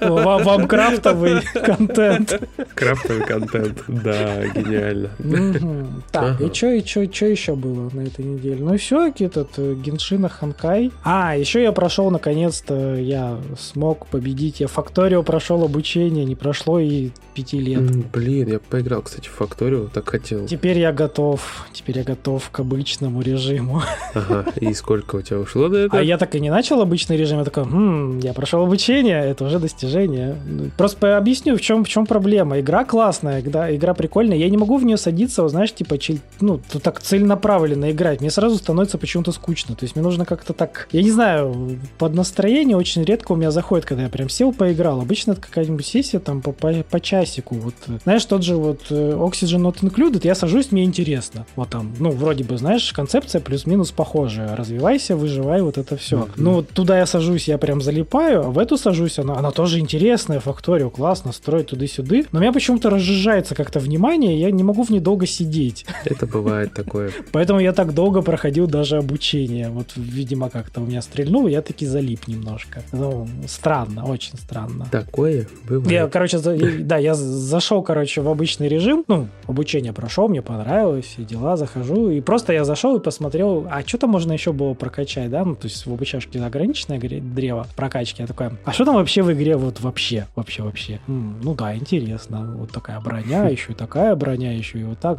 Вам, 0.00 0.42
вам 0.42 0.68
крафтовый 0.68 1.40
контент. 1.64 2.40
Крафтовый 2.74 3.26
контент. 3.26 3.82
Да, 3.88 4.46
гениально. 4.48 5.10
Мгм. 5.18 6.02
Так, 6.10 6.36
Ага. 6.36 6.44
и 6.44 6.52
что 6.54 6.68
и 6.70 6.82
чё, 6.82 7.06
чё 7.06 7.26
еще 7.26 7.54
было 7.54 7.90
на 7.92 8.02
этой 8.02 8.24
неделе? 8.24 8.62
Ну 8.64 8.76
все, 8.78 9.08
этот 9.18 9.50
э, 9.58 9.74
Геншина 9.74 10.28
Ханкай. 10.28 10.90
А, 11.04 11.36
еще 11.36 11.62
я 11.62 11.72
прошел, 11.72 12.10
наконец-то, 12.10 12.94
я 12.96 13.38
смог 13.58 14.06
победить. 14.06 14.60
Я 14.60 14.68
Факторио 14.68 15.22
прошел 15.22 15.62
обучение, 15.64 16.24
не 16.24 16.34
прошло 16.36 16.78
и 16.78 17.10
пяти 17.34 17.58
лет. 17.60 17.82
Блин, 18.12 18.48
я 18.48 18.58
поиграл, 18.58 19.02
кстати, 19.02 19.28
в 19.28 19.32
Факторию, 19.32 19.90
так 19.92 20.08
хотел. 20.08 20.46
Теперь 20.46 20.78
я 20.78 20.92
готов. 20.92 21.66
Теперь 21.82 21.98
я 21.98 22.04
готов 22.04 22.48
к 22.50 22.60
обычному 22.60 23.22
режиму. 23.22 23.82
Ага, 24.14 24.46
и 24.60 24.72
сколько 24.72 25.16
у 25.16 25.22
тебя 25.22 25.40
ушло 25.40 25.68
до 25.68 25.78
этого? 25.78 26.00
А 26.00 26.04
я 26.04 26.16
так 26.16 26.32
и 26.36 26.40
не 26.40 26.48
начал 26.48 26.80
обычный 26.80 27.16
режим. 27.16 27.38
Я 27.38 27.44
такой, 27.44 27.64
«М, 27.64 28.20
я 28.20 28.32
прошел 28.34 28.62
обучение, 28.62 29.20
это 29.20 29.44
уже 29.44 29.58
достижение. 29.58 30.36
Ну, 30.46 30.70
Просто 30.76 31.16
объясню, 31.16 31.56
в 31.56 31.60
чем, 31.60 31.82
в 31.84 31.88
чем 31.88 32.06
проблема. 32.06 32.60
Игра 32.60 32.84
классная, 32.84 33.40
игра, 33.40 33.74
игра 33.74 33.94
прикольная. 33.94 34.36
Я 34.36 34.48
не 34.48 34.56
могу 34.56 34.76
в 34.76 34.84
нее 34.84 34.96
садиться, 34.96 35.42
вот 35.42 35.50
знаешь, 35.50 35.72
типа, 35.74 35.96
ну, 36.40 36.60
так 36.84 37.00
целенаправленно 37.00 37.90
играть. 37.90 38.20
Мне 38.20 38.30
сразу 38.30 38.58
становится 38.58 38.96
почему-то 38.96 39.32
скучно. 39.32 39.74
То 39.74 39.84
есть 39.84 39.96
мне 39.96 40.04
нужно 40.04 40.24
как-то 40.24 40.52
так, 40.52 40.86
я 40.92 41.02
не 41.02 41.10
знаю, 41.10 41.80
под 41.98 42.14
настроение 42.14 42.76
очень 42.76 43.02
редко 43.02 43.32
у 43.32 43.36
меня 43.36 43.50
заходит, 43.50 43.86
когда 43.86 44.04
я 44.04 44.08
прям 44.08 44.28
сел, 44.28 44.52
поиграл. 44.52 45.00
Обычно 45.00 45.32
это 45.32 45.40
какая-нибудь 45.40 45.84
сессия 45.84 46.20
там 46.20 46.42
по, 46.42 46.52
по, 46.52 46.72
по 46.88 47.00
часику. 47.00 47.56
Вот, 47.56 47.74
знаешь, 48.04 48.24
тот 48.24 48.44
же 48.44 48.54
вот 48.54 48.82
э, 48.90 49.12
Oxygen 49.14 49.62
Not 49.62 49.80
Included, 49.80 50.20
я 50.22 50.36
сажусь, 50.36 50.70
мне 50.70 50.84
интересно. 50.84 51.44
Вот 51.56 51.71
там, 51.72 51.92
ну, 51.98 52.10
вроде 52.10 52.44
бы, 52.44 52.58
знаешь, 52.58 52.92
концепция 52.92 53.40
плюс-минус 53.40 53.90
похожая. 53.92 54.54
Развивайся, 54.54 55.16
выживай, 55.16 55.62
вот 55.62 55.78
это 55.78 55.96
все. 55.96 56.18
Мгм. 56.18 56.30
Ну, 56.36 56.62
туда 56.62 56.98
я 56.98 57.06
сажусь, 57.06 57.48
я 57.48 57.56
прям 57.56 57.80
залипаю, 57.80 58.40
а 58.44 58.50
в 58.50 58.58
эту 58.58 58.76
сажусь, 58.76 59.18
она, 59.18 59.36
она 59.38 59.50
тоже 59.50 59.78
интересная, 59.78 60.38
факторио, 60.40 60.90
классно, 60.90 61.32
строит 61.32 61.68
туды-сюды. 61.68 62.26
Но 62.30 62.38
у 62.38 62.42
меня 62.42 62.52
почему-то 62.52 62.90
разжижается 62.90 63.54
как-то 63.54 63.80
внимание, 63.80 64.38
я 64.38 64.50
не 64.50 64.62
могу 64.62 64.82
в 64.82 64.90
ней 64.90 65.00
долго 65.00 65.26
сидеть. 65.26 65.86
Это 66.04 66.26
бывает 66.26 66.74
такое. 66.74 67.10
Поэтому 67.32 67.60
я 67.60 67.72
так 67.72 67.94
долго 67.94 68.20
проходил 68.22 68.66
даже 68.66 68.98
обучение. 68.98 69.70
Вот, 69.70 69.92
видимо, 69.96 70.50
как-то 70.50 70.80
у 70.82 70.84
меня 70.84 71.00
стрельнуло, 71.00 71.48
я 71.48 71.62
таки 71.62 71.86
залип 71.86 72.28
немножко. 72.28 72.82
Ну, 72.92 73.26
странно, 73.48 74.04
очень 74.04 74.36
странно. 74.36 74.86
Такое 74.90 75.48
бывает. 75.66 75.90
Я, 75.90 76.06
короче, 76.08 76.38
за- 76.38 76.58
да, 76.80 76.98
я 76.98 77.14
зашел, 77.14 77.82
короче, 77.82 78.20
в 78.20 78.28
обычный 78.28 78.68
режим, 78.68 79.04
ну, 79.08 79.28
обучение 79.46 79.92
прошел, 79.94 80.28
мне 80.28 80.42
понравилось, 80.42 81.06
все 81.06 81.24
дела, 81.24 81.56
захожу, 81.66 82.10
и 82.10 82.20
просто 82.20 82.52
я 82.52 82.64
зашел 82.64 82.96
и 82.96 83.00
посмотрел, 83.00 83.66
а 83.70 83.82
что 83.86 83.98
там 83.98 84.10
можно 84.10 84.32
еще 84.32 84.52
было 84.52 84.74
прокачать, 84.74 85.30
да, 85.30 85.44
ну, 85.44 85.54
то 85.54 85.66
есть 85.68 85.86
в 85.86 85.92
обучашке 85.92 86.40
ограниченное 86.42 86.98
древо 87.00 87.66
прокачки, 87.76 88.22
я 88.22 88.26
такой, 88.26 88.50
а 88.64 88.72
что 88.72 88.84
там 88.84 88.94
вообще 88.96 89.22
в 89.22 89.32
игре 89.32 89.56
вот 89.56 89.80
вообще, 89.80 90.26
вообще, 90.36 90.62
вообще? 90.62 91.00
М, 91.08 91.40
ну 91.42 91.54
да, 91.54 91.74
интересно, 91.76 92.54
вот 92.58 92.70
такая 92.70 93.00
броня, 93.00 93.48
еще 93.48 93.72
и 93.72 93.74
такая 93.74 94.14
броня, 94.16 94.52
еще 94.52 94.78
и 94.80 94.84
вот 94.84 94.98
так, 94.98 95.18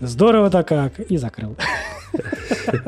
здорово-то 0.00 0.62
как, 0.62 0.98
и 1.00 1.16
закрыл. 1.16 1.56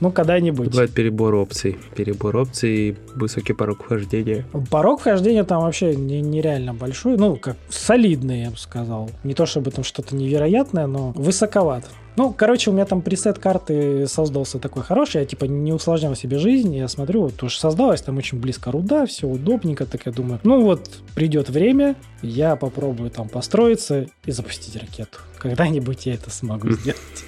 Ну, 0.00 0.10
когда-нибудь. 0.10 0.68
Бывает 0.70 0.92
перебор 0.92 1.32
опций. 1.36 1.76
Перебор 1.94 2.36
опций 2.36 2.88
и 2.88 2.96
высокий 3.14 3.52
порог 3.52 3.84
вхождения. 3.84 4.44
Порог 4.68 4.98
вхождения 4.98 5.44
там 5.44 5.62
вообще 5.62 5.94
не- 5.94 6.20
нереально 6.20 6.74
большой, 6.74 7.16
ну, 7.16 7.36
как 7.36 7.56
солидный, 7.68 8.42
я 8.42 8.50
бы 8.50 8.56
сказал. 8.56 9.10
Не 9.22 9.34
то 9.34 9.46
чтобы 9.46 9.70
там 9.70 9.84
что-то 9.84 10.16
невероятное, 10.16 10.88
но 10.88 11.12
высоковат. 11.12 11.88
Ну, 12.16 12.32
короче, 12.32 12.70
у 12.70 12.72
меня 12.72 12.84
там 12.84 13.00
пресет 13.00 13.38
карты 13.38 14.06
создался 14.06 14.58
такой 14.58 14.82
хороший, 14.82 15.20
я 15.20 15.26
типа 15.26 15.46
не 15.46 15.72
усложнял 15.72 16.14
себе 16.14 16.38
жизнь, 16.38 16.74
я 16.74 16.88
смотрю, 16.88 17.22
вот 17.22 17.36
тоже 17.36 17.58
создалась, 17.58 18.02
там 18.02 18.18
очень 18.18 18.38
близко 18.38 18.70
руда, 18.70 19.06
все 19.06 19.26
удобненько, 19.26 19.86
так 19.86 20.06
я 20.06 20.12
думаю, 20.12 20.40
ну 20.44 20.62
вот, 20.62 20.90
придет 21.14 21.48
время, 21.48 21.96
я 22.20 22.56
попробую 22.56 23.10
там 23.10 23.28
построиться 23.28 24.06
и 24.24 24.30
запустить 24.30 24.76
ракету. 24.76 25.18
Когда-нибудь 25.38 26.06
я 26.06 26.14
это 26.14 26.30
смогу 26.30 26.70
сделать. 26.70 27.24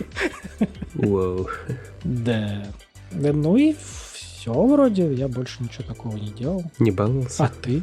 Вау. 0.95 1.49
Да. 2.05 2.65
Да, 3.13 3.33
Ну 3.33 3.57
и 3.57 3.75
все 4.45 4.53
вроде, 4.53 5.11
я 5.15 5.27
больше 5.27 5.63
ничего 5.63 5.85
такого 5.85 6.19
не 6.19 6.29
делал. 6.29 6.65
Не 6.79 6.91
баловался? 6.91 7.45
А 7.45 7.49
ты? 7.49 7.83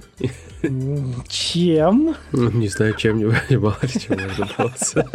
Чем? 1.27 2.15
Ну, 2.31 2.51
Не 2.51 2.67
знаю, 2.67 2.93
чем 2.95 3.17
не 3.17 3.25
баловался, 3.57 3.99
чем 3.99 4.19
можно 4.19 4.45
баловаться. 4.57 5.09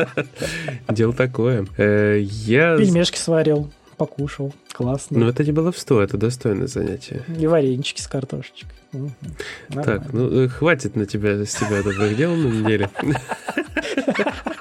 Дело 0.89 1.13
такое. 1.13 1.65
Э, 1.77 2.19
Я... 2.21 2.77
Пельмешки 2.77 3.17
сварил, 3.17 3.71
покушал. 3.97 4.53
Классно. 4.73 5.21
Ну, 5.21 5.29
это 5.29 5.45
не 5.45 5.53
баловство, 5.53 6.01
это 6.03 6.17
достойное 6.17 6.67
занятие. 6.67 7.23
И 7.39 7.47
варенички 7.47 8.01
с 8.01 8.09
картошечкой. 8.09 8.73
Так, 9.69 10.13
ну 10.13 10.29
э, 10.29 10.49
хватит 10.49 10.97
на 10.97 11.07
тебя 11.07 11.45
с 11.45 11.55
тебя 11.55 11.83
добрых 11.85 12.17
дел 12.17 12.35
на 12.35 12.49
неделе. 12.49 12.91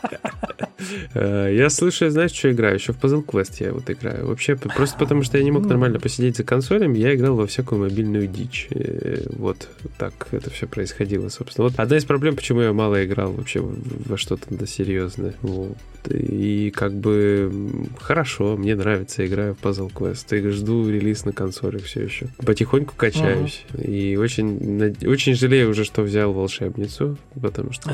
Э, 1.13 1.49
Я 1.55 1.69
слышу, 1.69 2.09
знаешь, 2.09 2.31
что 2.31 2.51
играю? 2.51 2.75
Еще 2.75 2.93
в 2.93 2.99
Puzzle 2.99 3.25
Quest 3.25 3.55
я 3.59 3.73
вот 3.73 3.89
играю. 3.89 4.27
Вообще, 4.27 4.55
просто 4.55 4.97
потому 4.97 5.23
что 5.23 5.37
я 5.37 5.43
не 5.43 5.51
мог 5.51 5.65
нормально 5.65 5.99
посидеть 5.99 6.37
за 6.37 6.43
консолями, 6.43 6.97
я 6.97 7.13
играл 7.15 7.35
во 7.35 7.47
всякую 7.47 7.81
мобильную 7.81 8.27
дичь. 8.27 8.67
Э, 8.71 9.23
Вот 9.37 9.67
так 9.97 10.27
это 10.31 10.49
все 10.49 10.67
происходило, 10.67 11.29
собственно. 11.29 11.67
Вот 11.69 11.79
одна 11.79 11.97
из 11.97 12.05
проблем, 12.05 12.35
почему 12.35 12.61
я 12.61 12.73
мало 12.73 13.03
играл 13.05 13.31
вообще 13.31 13.61
во 13.61 14.17
что-то 14.17 14.45
да, 14.49 14.65
серьезное. 14.65 15.33
Вот. 15.41 15.77
И 16.07 16.71
как 16.75 16.93
бы 16.93 17.51
хорошо, 17.99 18.57
мне 18.57 18.75
нравится, 18.75 19.25
играю 19.25 19.55
в 19.55 19.65
Puzzle 19.65 19.91
Quest. 19.91 20.37
И 20.37 20.49
жду 20.49 20.87
релиз 20.87 21.25
на 21.25 21.31
консолях 21.31 21.81
все 21.83 22.03
еще. 22.03 22.27
Потихоньку 22.45 22.93
качаюсь. 22.95 23.63
И 23.83 24.15
очень, 24.15 24.95
очень 25.07 25.33
жалею 25.33 25.71
уже, 25.71 25.83
что 25.83 26.03
взял 26.03 26.31
волшебницу, 26.31 27.17
потому 27.41 27.71
что 27.71 27.89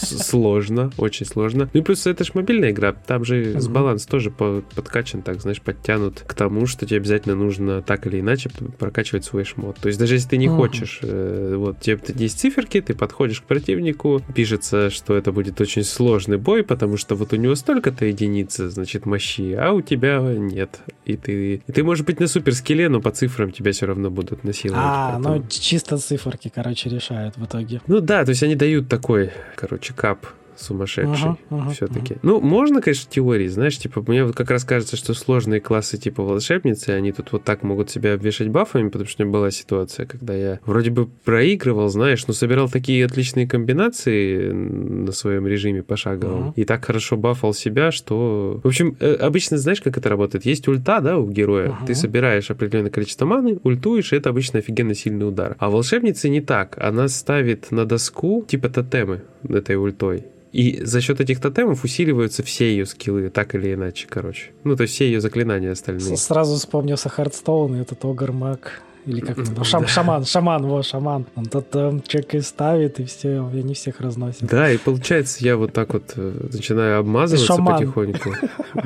с- 0.00 0.26
сложно, 0.26 0.90
очень 0.96 1.26
сложно. 1.26 1.68
Ну 1.72 1.80
и 1.80 1.82
плюс 1.82 2.06
это 2.06 2.24
же 2.24 2.29
мобильная 2.34 2.70
игра, 2.70 2.92
там 2.92 3.24
же 3.24 3.60
с 3.60 3.68
баланс 3.68 4.06
тоже 4.06 4.30
по- 4.30 4.62
подкачан, 4.74 5.22
так, 5.22 5.40
знаешь, 5.40 5.60
подтянут 5.60 6.20
к 6.26 6.34
тому, 6.34 6.66
что 6.66 6.86
тебе 6.86 6.98
обязательно 6.98 7.34
нужно 7.34 7.82
так 7.82 8.06
или 8.06 8.20
иначе 8.20 8.50
прокачивать 8.78 9.24
свой 9.24 9.44
шмот. 9.44 9.76
То 9.78 9.88
есть 9.88 9.98
даже 9.98 10.14
если 10.14 10.28
ты 10.30 10.36
не 10.36 10.48
хочешь, 10.48 11.00
э, 11.02 11.54
вот 11.56 11.80
тебе 11.80 12.00
есть 12.14 12.38
циферки, 12.40 12.80
ты 12.80 12.94
подходишь 12.94 13.40
к 13.40 13.44
противнику, 13.44 14.22
пишется, 14.34 14.90
что 14.90 15.16
это 15.16 15.32
будет 15.32 15.60
очень 15.60 15.84
сложный 15.84 16.36
бой, 16.38 16.62
потому 16.62 16.96
что 16.96 17.14
вот 17.14 17.32
у 17.32 17.36
него 17.36 17.54
столько-то 17.54 18.04
единиц, 18.04 18.56
значит, 18.56 19.06
мощи, 19.06 19.52
а 19.58 19.72
у 19.72 19.80
тебя 19.80 20.20
нет. 20.20 20.80
И 21.04 21.16
ты, 21.16 21.62
и 21.66 21.72
ты 21.72 21.82
можешь 21.82 22.04
быть 22.04 22.20
на 22.20 22.26
супер 22.26 22.54
скилле, 22.54 22.88
но 22.88 23.00
по 23.00 23.10
цифрам 23.10 23.50
тебя 23.50 23.72
все 23.72 23.86
равно 23.86 24.10
будут 24.10 24.44
насиловать. 24.44 24.82
А, 24.84 25.18
ну 25.18 25.24
поэтому- 25.24 25.48
чисто 25.50 25.98
циферки, 25.98 26.50
короче, 26.54 26.88
решают 26.90 27.36
в 27.36 27.44
итоге. 27.44 27.80
ну 27.86 28.00
да, 28.00 28.24
то 28.24 28.30
есть 28.30 28.42
они 28.42 28.54
дают 28.56 28.88
такой, 28.88 29.30
короче, 29.56 29.92
кап 29.94 30.26
сумасшедший 30.60 31.30
Ага, 31.30 31.38
ага, 31.50 31.70
все-таки. 31.70 32.16
Ну, 32.22 32.40
можно, 32.40 32.80
конечно, 32.80 33.10
теории, 33.10 33.46
знаешь, 33.48 33.78
типа, 33.78 34.02
мне 34.06 34.24
вот 34.24 34.36
как 34.36 34.50
раз 34.50 34.64
кажется, 34.64 34.96
что 34.96 35.14
сложные 35.14 35.60
классы 35.60 35.96
типа 35.98 36.22
волшебницы, 36.22 36.90
они 36.90 37.12
тут 37.12 37.32
вот 37.32 37.44
так 37.44 37.62
могут 37.62 37.90
себя 37.90 38.14
обвешать 38.14 38.48
бафами, 38.48 38.88
потому 38.88 39.08
что 39.08 39.22
у 39.22 39.26
меня 39.26 39.32
была 39.32 39.50
ситуация, 39.50 40.06
когда 40.06 40.34
я 40.34 40.60
вроде 40.64 40.90
бы 40.90 41.06
проигрывал, 41.24 41.88
знаешь, 41.88 42.26
но 42.26 42.34
собирал 42.34 42.68
такие 42.68 43.04
отличные 43.04 43.46
комбинации 43.46 44.50
на 44.52 45.12
своем 45.12 45.46
режиме 45.46 45.82
пошаговом, 45.82 46.40
Мгм. 46.40 46.52
и 46.56 46.64
так 46.64 46.84
хорошо 46.84 47.16
бафал 47.16 47.54
себя, 47.54 47.90
что... 47.90 48.60
В 48.62 48.66
общем, 48.66 48.96
э, 49.00 49.14
обычно 49.14 49.58
знаешь, 49.58 49.80
как 49.80 49.96
это 49.96 50.08
работает? 50.08 50.44
Есть 50.44 50.68
ульта, 50.68 51.00
да, 51.00 51.18
у 51.18 51.28
героя. 51.28 51.70
Ага. 51.70 51.86
Ты 51.86 51.94
собираешь 51.94 52.50
определенное 52.50 52.90
количество 52.90 53.26
маны, 53.26 53.58
ультуешь, 53.62 54.12
и 54.12 54.16
это 54.16 54.30
обычно 54.30 54.58
офигенно 54.58 54.94
сильный 54.94 55.28
удар. 55.28 55.56
А 55.58 55.70
волшебницы 55.70 56.28
не 56.28 56.40
так. 56.40 56.76
Она 56.78 57.08
ставит 57.08 57.70
на 57.70 57.84
доску 57.84 58.44
типа 58.46 58.68
тотемы 58.68 59.22
этой 59.48 59.76
ультой. 59.76 60.24
И 60.52 60.84
за 60.84 61.00
счет 61.00 61.20
этих 61.20 61.40
тотемов 61.40 61.84
усиливаются 61.84 62.42
все 62.42 62.70
ее 62.70 62.86
скиллы, 62.86 63.30
так 63.30 63.54
или 63.54 63.74
иначе, 63.74 64.06
короче. 64.08 64.50
Ну, 64.64 64.76
то 64.76 64.82
есть 64.82 64.94
все 64.94 65.06
ее 65.06 65.20
заклинания 65.20 65.70
остальные. 65.70 66.16
Сразу 66.16 66.56
вспомнился 66.56 67.08
Hearthstone 67.08 67.76
и 67.76 67.80
этот 67.80 68.04
Огр 68.04 68.32
Маг. 68.32 68.82
Или 69.06 69.20
как 69.20 69.36
там, 69.36 69.64
шам, 69.64 69.86
шаман, 69.86 70.24
шаман, 70.24 70.66
во, 70.66 70.82
шаман. 70.82 71.26
Он 71.34 71.46
тут 71.46 71.70
там 71.70 72.02
чеки 72.02 72.40
ставит, 72.40 73.00
и 73.00 73.04
все, 73.04 73.50
и 73.54 73.60
они 73.60 73.74
всех 73.74 74.00
разносят. 74.00 74.42
Да, 74.42 74.70
и 74.70 74.76
получается, 74.76 75.38
я 75.40 75.56
вот 75.56 75.72
так 75.72 75.92
вот 75.92 76.12
э, 76.16 76.48
начинаю 76.52 77.00
обмазываться 77.00 77.56
потихоньку. 77.56 78.34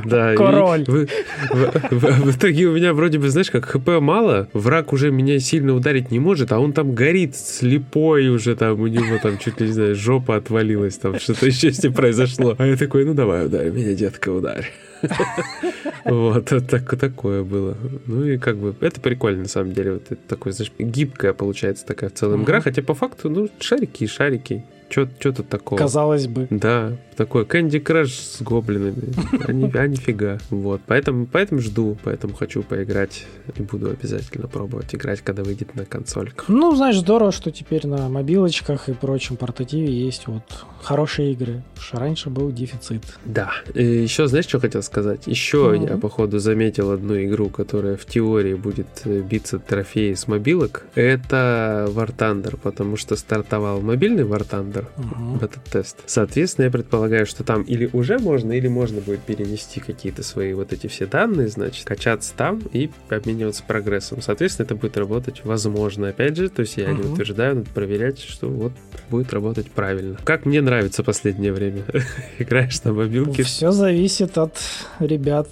Да, 0.05 0.33
и 0.33 0.37
Король. 0.37 0.85
В 0.87 2.31
итоге 2.31 2.67
у 2.67 2.75
меня 2.75 2.95
вроде 2.95 3.19
бы, 3.19 3.29
знаешь, 3.29 3.51
как 3.51 3.67
HP 3.67 4.01
мало, 4.01 4.49
враг 4.53 4.93
уже 4.93 5.11
меня 5.11 5.39
сильно 5.39 5.75
ударить 5.75 6.11
не 6.11 6.19
может, 6.19 6.53
а 6.53 6.59
он 6.59 6.73
там 6.73 6.95
горит 6.95 7.37
слепой 7.37 8.29
уже, 8.29 8.57
там 8.57 8.81
у 8.81 8.87
него 8.87 9.19
там 9.23 9.39
чуть 9.39 9.61
ли, 9.61 9.67
не 9.67 9.73
знаю, 9.73 9.95
жопа 9.95 10.37
отвалилась, 10.37 10.97
там 10.97 11.19
что-то 11.19 11.47
еще 11.47 11.73
с 11.73 11.83
ним 11.83 11.93
произошло. 11.93 12.55
А 12.59 12.67
я 12.67 12.77
такой, 12.77 13.05
ну 13.05 13.15
давай, 13.15 13.47
ударь 13.47 13.71
меня, 13.71 13.95
детка, 13.95 14.31
ударь. 14.31 14.71
Вот, 16.05 16.45
так, 16.69 16.99
такое 16.99 17.43
было. 17.43 17.77
Ну 18.07 18.25
и 18.25 18.39
как 18.39 18.57
бы, 18.59 18.75
это 18.81 19.01
прикольно, 19.01 19.43
на 19.43 19.49
самом 19.49 19.73
деле. 19.73 19.95
Вот 19.95 20.05
это 20.11 20.21
такое, 20.29 20.53
знаешь, 20.53 20.73
гибкая 20.79 21.33
получается 21.33 21.87
такая 21.87 22.11
в 22.11 22.15
целом 22.15 22.45
игра, 22.45 22.61
хотя 22.61 22.83
по 22.83 22.95
факту, 22.95 23.31
ну, 23.31 23.49
шарики 23.59 24.05
и 24.05 24.07
шарики. 24.07 24.65
Что 24.91 25.07
тут 25.33 25.49
такого? 25.49 25.79
Казалось 25.79 26.27
бы. 26.27 26.47
Да, 26.51 26.93
такой 27.17 27.45
Candy 27.45 27.83
Crush 27.83 28.07
с 28.39 28.43
гоблинами. 28.43 29.13
А, 29.47 29.53
ни- 29.53 29.71
а 29.77 29.87
нифига. 29.87 30.39
Вот, 30.51 30.81
поэтому, 30.87 31.27
поэтому 31.27 31.61
жду, 31.61 31.97
поэтому 32.05 32.35
хочу 32.35 32.63
поиграть 32.63 33.27
и 33.57 33.63
буду 33.63 33.91
обязательно 33.91 34.47
пробовать 34.49 34.95
играть, 34.95 35.21
когда 35.21 35.43
выйдет 35.43 35.75
на 35.75 35.85
консольках. 35.85 36.49
Ну, 36.49 36.75
знаешь, 36.75 36.97
здорово, 36.99 37.33
что 37.33 37.51
теперь 37.51 37.87
на 37.87 38.09
мобилочках 38.09 38.89
и 38.89 38.93
прочем 38.93 39.37
портативе 39.37 39.93
есть 39.93 40.27
вот 40.27 40.43
хорошие 40.83 41.33
игры. 41.33 41.63
Что 41.79 41.99
раньше 41.99 42.31
был 42.31 42.51
дефицит. 42.53 43.03
Да. 43.25 43.51
еще 43.75 44.27
знаешь, 44.27 44.47
что 44.47 44.61
хотел 44.61 44.83
сказать? 44.83 45.27
Еще 45.27 45.59
Мгм. 45.75 45.83
я, 45.85 45.97
походу, 45.97 46.39
заметил 46.39 46.91
одну 46.91 47.21
игру, 47.25 47.49
которая 47.49 47.97
в 47.97 48.05
теории 48.07 48.55
будет 48.55 48.87
э, 49.05 49.21
биться 49.21 49.59
трофеи 49.59 50.15
с 50.15 50.29
мобилок. 50.29 50.87
Это 50.95 51.89
War 51.91 52.15
Thunder, 52.17 52.59
потому 52.63 52.97
что 52.97 53.17
стартовал 53.17 53.81
мобильный 53.81 54.25
War 54.25 54.47
Thunder, 54.49 54.74
Мгм. 54.97 55.39
бета-тест. 55.39 55.99
Соответственно, 56.07 56.67
я 56.67 56.71
предполагаю, 56.71 57.27
что 57.27 57.45
там 57.45 57.63
или 57.63 57.89
уже 57.93 58.19
можно, 58.19 58.53
или 58.53 58.69
можно 58.69 59.01
будет 59.01 59.21
перенести 59.21 59.81
какие-то 59.81 60.23
свои 60.23 60.53
вот 60.55 60.73
эти 60.73 60.87
все 60.87 61.07
данные, 61.07 61.49
значит, 61.49 61.85
качаться 61.87 62.33
там 62.37 62.63
и 62.73 62.91
обмениваться 63.09 63.63
прогрессом. 63.67 64.23
Соответственно, 64.23 64.65
это 64.67 64.75
будет 64.75 64.97
работать 64.97 65.43
возможно, 65.45 66.09
опять 66.09 66.37
же, 66.37 66.49
то 66.49 66.61
есть 66.61 66.77
я 66.77 66.93
не 66.93 67.03
Мгм. 67.03 67.13
утверждаю, 67.13 67.57
надо 67.57 67.71
проверять, 67.71 68.19
что 68.21 68.49
вот 68.49 68.73
будет 69.11 69.33
работать 69.33 69.71
правильно. 69.71 70.19
Как 70.25 70.47
мне 70.47 70.61
нравится 70.61 71.03
последнее 71.03 71.53
время. 71.53 71.85
Играешь 72.39 72.83
на 72.85 72.93
мобилке, 72.93 73.43
Все 73.43 73.71
зависит 73.73 74.39
от 74.39 74.57
ребят. 74.99 75.49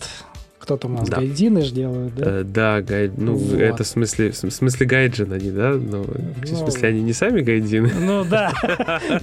Кто 0.63 0.77
там 0.77 0.95
у 0.95 0.99
нас 0.99 1.09
Да. 1.09 1.17
гайдины 1.17 1.63
ж 1.63 1.73
делают, 1.73 2.15
да? 2.15 2.25
Э, 2.41 2.45
Да, 2.45 2.81
гай... 2.83 3.11
ну 3.17 3.35
Вот. 3.35 3.59
это 3.61 3.83
в 3.83 3.87
смысле, 3.87 4.31
в 4.31 4.37
смысле 4.37 4.87
гайджин 4.87 5.33
они, 5.33 5.51
да? 5.51 5.71
Но 5.73 6.03
в 6.05 6.09
Ну. 6.51 6.57
смысле 6.57 6.89
они 6.91 7.03
не 7.03 7.13
сами 7.13 7.41
гайдины? 7.41 7.91
Ну 8.01 8.25
да, 8.25 8.53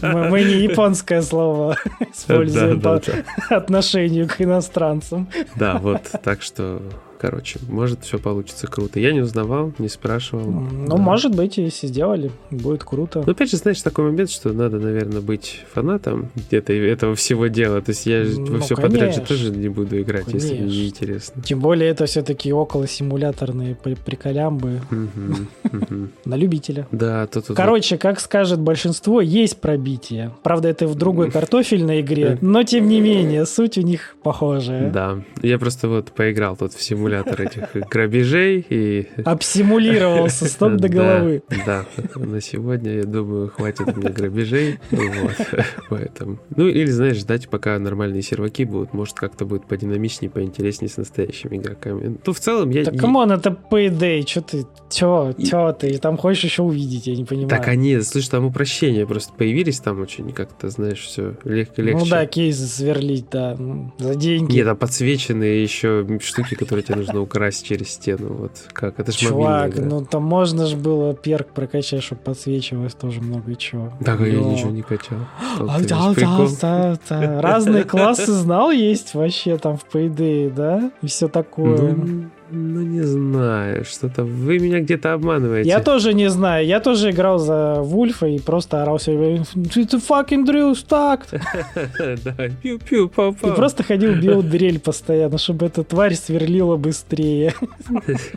мы, 0.01 0.27
мы 0.29 0.41
не 0.43 0.63
японское 0.63 1.21
слово 1.21 1.77
Да, 1.99 2.05
используем 2.13 2.79
да, 2.81 2.99
по 2.99 3.05
да. 3.49 3.55
отношению 3.55 4.27
к 4.27 4.41
иностранцам. 4.41 5.29
Да, 5.55 5.77
вот, 5.77 6.11
так 6.23 6.41
что, 6.41 6.81
короче, 7.19 7.59
может 7.67 8.03
все 8.03 8.17
получится 8.17 8.67
круто. 8.67 8.99
Я 8.99 9.11
не 9.11 9.19
узнавал, 9.21 9.73
не 9.77 9.89
спрашивал. 9.89 10.49
Ну, 10.49 10.87
Да. 10.87 10.97
может 10.97 11.35
быть, 11.35 11.57
если 11.57 11.87
сделали, 11.87 12.31
будет 12.49 12.83
круто. 12.83 13.23
Но 13.25 13.31
опять 13.33 13.51
же, 13.51 13.57
знаешь, 13.57 13.81
такой 13.81 14.05
момент, 14.05 14.29
что 14.31 14.53
надо, 14.53 14.79
наверное, 14.79 15.21
быть 15.21 15.63
фанатом 15.73 16.29
где-то 16.35 16.73
этого 16.73 17.15
всего 17.15 17.47
дела. 17.47 17.81
То 17.81 17.91
есть 17.91 18.05
я 18.05 18.23
же 18.23 18.39
во 18.41 18.47
Ну, 18.57 18.59
все 18.59 18.75
подряд 18.75 19.13
же 19.13 19.21
конечно. 19.21 19.25
тоже 19.25 19.51
не 19.51 19.69
буду 19.69 19.99
играть, 20.01 20.25
если 20.33 20.49
мне 20.51 20.57
Конечно. 20.59 20.77
не 20.79 20.87
интересно. 20.87 21.41
Тем 21.43 21.59
более 21.59 21.89
это 21.89 22.05
все-таки 22.05 22.53
около 22.53 22.87
симуляторные 22.87 23.75
при- 23.75 23.95
приколямбы 23.95 24.79
на 26.25 26.35
любителя. 26.35 26.87
Да, 26.91 27.27
тут 27.27 27.47
тут- 27.47 27.57
Короче, 27.57 27.97
как 27.97 28.19
скажет 28.19 28.59
большинство, 28.59 29.21
есть 29.21 29.59
пробитие. 29.59 30.31
Правда, 30.43 30.69
это 30.69 30.87
в 30.87 30.95
другой 30.95 31.31
картофельной 31.31 32.01
игре, 32.01 32.37
но 32.41 32.63
тем 32.63 32.87
не 32.87 33.01
менее, 33.01 33.45
суть 33.45 33.77
у 33.77 33.81
них 33.81 34.15
похожая. 34.23 34.89
Да, 34.91 35.19
я 35.41 35.59
просто 35.59 35.87
вот 35.89 36.11
поиграл 36.11 36.55
тут 36.55 36.73
в 36.73 36.81
симулятор 36.81 37.08
этих 37.13 37.89
грабежей 37.89 38.65
и 38.69 39.07
Обсимулировался 39.25 40.45
с 40.45 40.59
ног 40.59 40.77
до 40.77 40.89
головы. 40.89 41.43
Да, 41.65 41.85
на 42.15 42.41
сегодня, 42.41 42.93
я 42.97 43.03
думаю, 43.03 43.49
хватит 43.49 43.95
мне 43.95 44.09
грабежей. 44.09 44.79
Вот, 44.91 45.47
поэтому. 45.89 46.39
Ну, 46.55 46.67
или, 46.67 46.85
знаешь, 46.87 47.17
ждать, 47.17 47.49
пока 47.49 47.77
нормальные 47.79 48.21
серваки 48.21 48.63
будут. 48.65 48.93
Может, 48.93 49.15
как-то 49.15 49.45
будет 49.45 49.65
подинамичнее, 49.65 50.29
поинтереснее 50.29 50.89
с 50.89 50.97
настоящими 50.97 51.57
игроками. 51.57 52.17
Ну, 52.25 52.33
в 52.33 52.39
целом, 52.39 52.69
я... 52.69 52.85
Так, 52.85 52.97
come 52.97 53.17
on, 53.17 53.31
это 53.31 53.55
Payday, 53.71 54.27
что 54.27 54.41
ты, 54.41 54.65
чё, 54.89 55.33
И- 55.37 55.45
чё 55.45 55.71
ты, 55.73 55.97
там 55.97 56.17
хочешь 56.17 56.43
еще 56.43 56.63
увидеть, 56.63 57.07
я 57.07 57.15
не 57.15 57.25
понимаю. 57.25 57.49
Так 57.49 57.67
они, 57.67 57.99
слышь, 58.01 58.27
там 58.27 58.45
упрощения 58.45 59.05
просто 59.05 59.33
появились, 59.33 59.79
там 59.79 60.01
очень 60.01 60.31
как-то, 60.31 60.69
знаешь, 60.69 60.99
все 60.99 61.35
легко 61.43 61.81
легче. 61.81 62.03
Ну 62.03 62.09
да, 62.09 62.25
кейсы 62.25 62.65
сверлить, 62.67 63.29
да, 63.31 63.57
за 63.97 64.15
деньги. 64.15 64.55
Нет, 64.55 64.65
там 64.65 64.77
подсвеченные 64.77 65.63
еще 65.63 66.05
штуки, 66.21 66.55
которые 66.55 66.83
тебе 66.83 66.98
нужно 66.99 67.21
украсть 67.21 67.65
через 67.65 67.89
стену. 67.89 68.33
Вот 68.33 68.51
как, 68.73 68.99
это 68.99 69.11
ж 69.11 69.23
мобильная 69.23 69.71
Чувак, 69.71 69.89
ну 69.89 70.05
там 70.05 70.23
можно 70.23 70.65
же 70.65 70.77
было 70.77 71.13
перк 71.13 71.47
прокачать, 71.47 72.03
чтобы 72.03 72.21
подсвечивалось 72.21 72.93
тоже 72.93 73.21
много 73.21 73.55
чего. 73.55 73.91
Так, 74.03 74.21
а 74.21 74.27
я 74.27 74.39
ничего 74.39 74.71
не 74.71 74.81
качал. 74.81 75.17
Да, 75.59 76.13
да, 76.13 76.53
да, 76.61 76.99
да. 77.09 77.41
Разные 77.41 77.83
классы 77.83 78.31
знал 78.31 78.71
есть 78.71 79.13
вообще 79.13 79.57
там 79.57 79.77
в 79.77 79.85
Payday, 79.91 80.53
да? 80.53 80.91
И 81.01 81.07
все 81.07 81.27
такое. 81.27 81.93
Ну, 81.93 82.29
ну, 82.51 82.81
не 82.81 83.01
знаю, 83.01 83.85
что-то 83.85 84.23
вы 84.23 84.59
меня 84.59 84.79
где-то 84.79 85.13
обманываете. 85.13 85.69
Я 85.69 85.79
тоже 85.81 86.13
не 86.13 86.29
знаю, 86.29 86.65
я 86.65 86.79
тоже 86.79 87.11
играл 87.11 87.39
за 87.39 87.75
Вульфа 87.81 88.27
и 88.27 88.39
просто 88.39 88.81
орал 88.81 88.99
время 89.05 89.43
«Ты 89.53 89.81
fucking 89.97 90.45
Drew, 90.45 90.75
так!» 90.87 91.27
Да, 91.29 92.49
пиу-пиу, 92.61 93.09
пау-пау. 93.09 93.51
И 93.53 93.55
просто 93.55 93.83
ходил, 93.83 94.15
бил 94.15 94.41
дрель 94.41 94.79
постоянно, 94.79 95.37
чтобы 95.37 95.67
эта 95.67 95.83
тварь 95.83 96.15
сверлила 96.15 96.75
быстрее. 96.75 97.53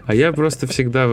А 0.07 0.14
я 0.14 0.33
просто 0.33 0.66
всегда 0.66 1.09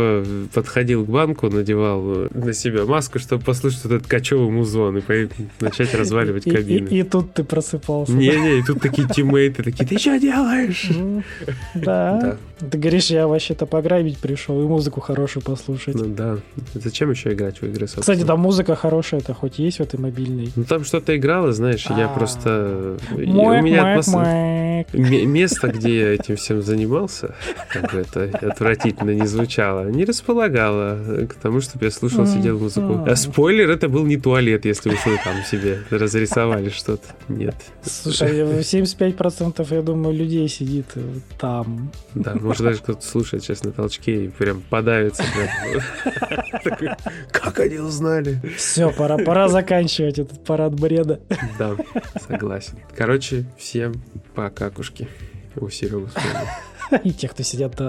подходил 0.53 1.05
к 1.05 1.09
банку, 1.09 1.49
надевал 1.49 2.01
э, 2.05 2.27
на 2.33 2.53
себя 2.53 2.85
маску, 2.85 3.19
чтобы 3.19 3.43
послушать 3.43 3.85
этот 3.85 4.07
кочевый 4.07 4.49
музон 4.49 4.97
и 4.97 5.27
начать 5.59 5.93
разваливать 5.93 6.47
И, 6.47 6.49
и- 6.49 6.53
кабины. 6.53 6.87
и 6.89 7.03
тут 7.03 7.33
ты 7.33 7.43
просыпался. 7.43 8.11
Не-не, 8.11 8.59
и 8.59 8.63
тут 8.63 8.81
такие 8.81 9.07
тиммейты 9.07 9.63
такие, 9.63 9.87
ты 9.87 9.97
что 9.97 10.19
делаешь? 10.19 10.89
Да. 11.75 12.37
Ты 12.59 12.77
говоришь, 12.77 13.07
я 13.07 13.27
вообще-то 13.27 13.65
пограбить 13.65 14.17
пришел 14.17 14.61
и 14.61 14.65
музыку 14.65 14.99
хорошую 15.01 15.43
послушать. 15.43 15.95
Ну 15.95 16.05
да. 16.05 16.37
Зачем 16.73 17.11
еще 17.11 17.33
играть 17.33 17.61
в 17.61 17.63
игры, 17.65 17.87
собственно? 17.87 18.01
Кстати, 18.01 18.23
там 18.27 18.39
музыка 18.39 18.75
хорошая, 18.75 19.21
это 19.21 19.33
хоть 19.33 19.59
есть 19.59 19.77
в 19.79 19.81
этой 19.81 19.99
мобильной. 19.99 20.51
Ну 20.55 20.63
там 20.65 20.83
что-то 20.83 21.15
играло, 21.15 21.51
знаешь, 21.53 21.85
я 21.89 22.05
А. 22.05 22.13
просто... 22.13 22.97
и 23.17 23.23
У 23.23 23.45
Мэк, 23.49 23.63
меня 23.63 23.83
мэк, 23.83 23.99
атмос- 23.99 24.15
мэк. 24.15 24.87
М- 24.93 25.29
место, 25.31 25.67
где 25.67 25.99
я 25.99 26.13
этим 26.13 26.35
всем 26.35 26.61
занимался, 26.61 27.35
как 27.71 27.91
бы 27.93 27.99
это 27.99 28.23
отвратительно 28.49 29.11
не 29.11 29.27
звучало, 29.27 29.89
не 29.89 30.05
располагало 30.05 31.25
к 31.29 31.33
тому, 31.35 31.61
чтобы 31.61 31.85
я 31.85 31.91
слушал, 31.91 32.25
сидел 32.25 32.59
музыку. 32.59 33.03
А 33.07 33.15
спойлер, 33.15 33.69
это 33.69 33.89
был 33.89 34.05
не 34.05 34.17
туалет, 34.17 34.65
если 34.65 34.89
уж 34.91 35.05
вы 35.05 35.17
там 35.23 35.43
себе 35.49 35.79
разрисовали 35.89 36.69
что-то. 36.69 37.07
Нет. 37.27 37.55
Слушай, 37.83 38.31
75% 38.61 39.67
я 39.75 39.81
думаю 39.81 40.15
людей 40.15 40.47
сидит 40.47 40.85
там. 41.39 41.91
Да, 42.15 42.35
может 42.49 42.63
даже 42.63 42.79
кто-то 42.79 43.01
слушает 43.01 43.43
сейчас 43.43 43.63
на 43.63 43.71
толчке 43.71 44.25
и 44.25 44.27
прям 44.27 44.61
подавится. 44.61 45.23
Как 47.31 47.59
они 47.59 47.77
узнали? 47.77 48.41
Все, 48.57 48.91
пора, 48.91 49.17
пора 49.17 49.47
заканчивать 49.47 50.19
этот 50.19 50.43
парад 50.43 50.79
бреда. 50.79 51.19
Да, 51.57 51.75
согласен. 52.27 52.79
Короче, 52.95 53.45
всем 53.57 54.01
пока, 54.35 54.69
кушки. 54.69 55.07
У 55.55 55.69
Серегу 55.69 56.07
вспомнил. 56.07 57.03
И 57.03 57.13
те, 57.13 57.27
кто 57.27 57.43
сидят 57.43 57.79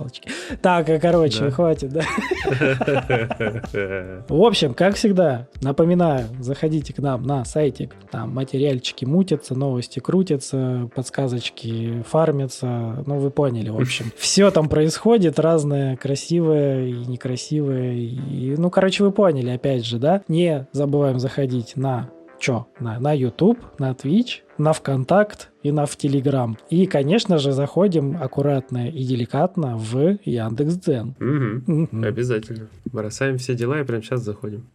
на 0.00 0.08
толчке. 0.08 0.30
Так, 0.62 0.88
а, 0.88 0.98
короче, 0.98 1.44
Да. 1.44 1.50
хватит, 1.50 1.90
да. 1.92 2.02
В 4.28 4.42
общем, 4.42 4.74
как 4.74 4.94
всегда, 4.96 5.46
напоминаю, 5.62 6.26
заходите 6.38 6.92
к 6.92 6.98
нам 6.98 7.22
на 7.22 7.44
сайтик, 7.44 7.94
там 8.10 8.34
материальчики 8.34 9.04
мутятся, 9.04 9.54
новости 9.54 9.98
крутятся, 10.00 10.90
подсказочки 10.94 12.02
фармятся, 12.08 13.02
ну 13.06 13.18
вы 13.18 13.30
поняли, 13.30 13.70
в 13.70 13.76
общем. 13.80 14.06
Все 14.16 14.50
там 14.50 14.68
происходит, 14.68 15.38
разное, 15.38 15.96
красивое 15.96 16.86
и 16.86 16.92
некрасивое, 16.92 17.92
и, 17.94 18.54
ну, 18.56 18.70
короче, 18.70 19.04
вы 19.04 19.12
поняли, 19.12 19.50
опять 19.50 19.84
же, 19.84 19.98
да? 19.98 20.22
Не 20.28 20.66
забываем 20.72 21.18
заходить 21.18 21.76
на 21.76 22.10
чё? 22.40 22.66
На, 22.80 22.98
на 22.98 23.12
YouTube, 23.12 23.58
на 23.78 23.92
Twitch, 23.92 24.40
на 24.58 24.72
ВКонтакт 24.72 25.50
и 25.62 25.70
на 25.70 25.86
в 25.86 25.96
Телеграм. 25.96 26.56
И, 26.70 26.86
конечно 26.86 27.38
же, 27.38 27.52
заходим 27.52 28.16
аккуратно 28.20 28.88
и 28.88 29.04
деликатно 29.04 29.76
в 29.76 30.18
Яндекс.Дзен. 30.24 31.14
Угу. 31.20 32.04
Обязательно. 32.04 32.68
Бросаем 32.86 33.38
все 33.38 33.54
дела 33.54 33.80
и 33.80 33.84
прямо 33.84 34.02
сейчас 34.02 34.22
заходим. 34.22 34.66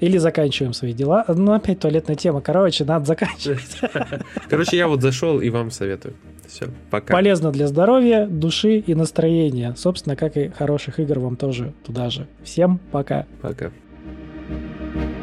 Или 0.00 0.18
заканчиваем 0.18 0.74
свои 0.74 0.92
дела. 0.92 1.24
Ну, 1.28 1.52
опять 1.52 1.80
туалетная 1.80 2.16
тема. 2.16 2.40
Короче, 2.40 2.84
надо 2.84 3.06
заканчивать. 3.06 3.80
Короче, 4.48 4.76
я 4.76 4.88
вот 4.88 5.00
зашел 5.00 5.40
и 5.40 5.48
вам 5.50 5.70
советую. 5.70 6.14
Все, 6.46 6.66
пока. 6.90 7.14
Полезно 7.14 7.52
для 7.52 7.66
здоровья, 7.66 8.26
души 8.26 8.78
и 8.78 8.94
настроения. 8.94 9.74
Собственно, 9.76 10.16
как 10.16 10.36
и 10.36 10.48
хороших 10.48 11.00
игр 11.00 11.18
вам 11.20 11.36
тоже 11.36 11.72
туда 11.84 12.10
же. 12.10 12.26
Всем 12.42 12.80
пока. 12.90 13.26
Пока. 13.40 13.70
thank 14.48 15.02
you 15.02 15.17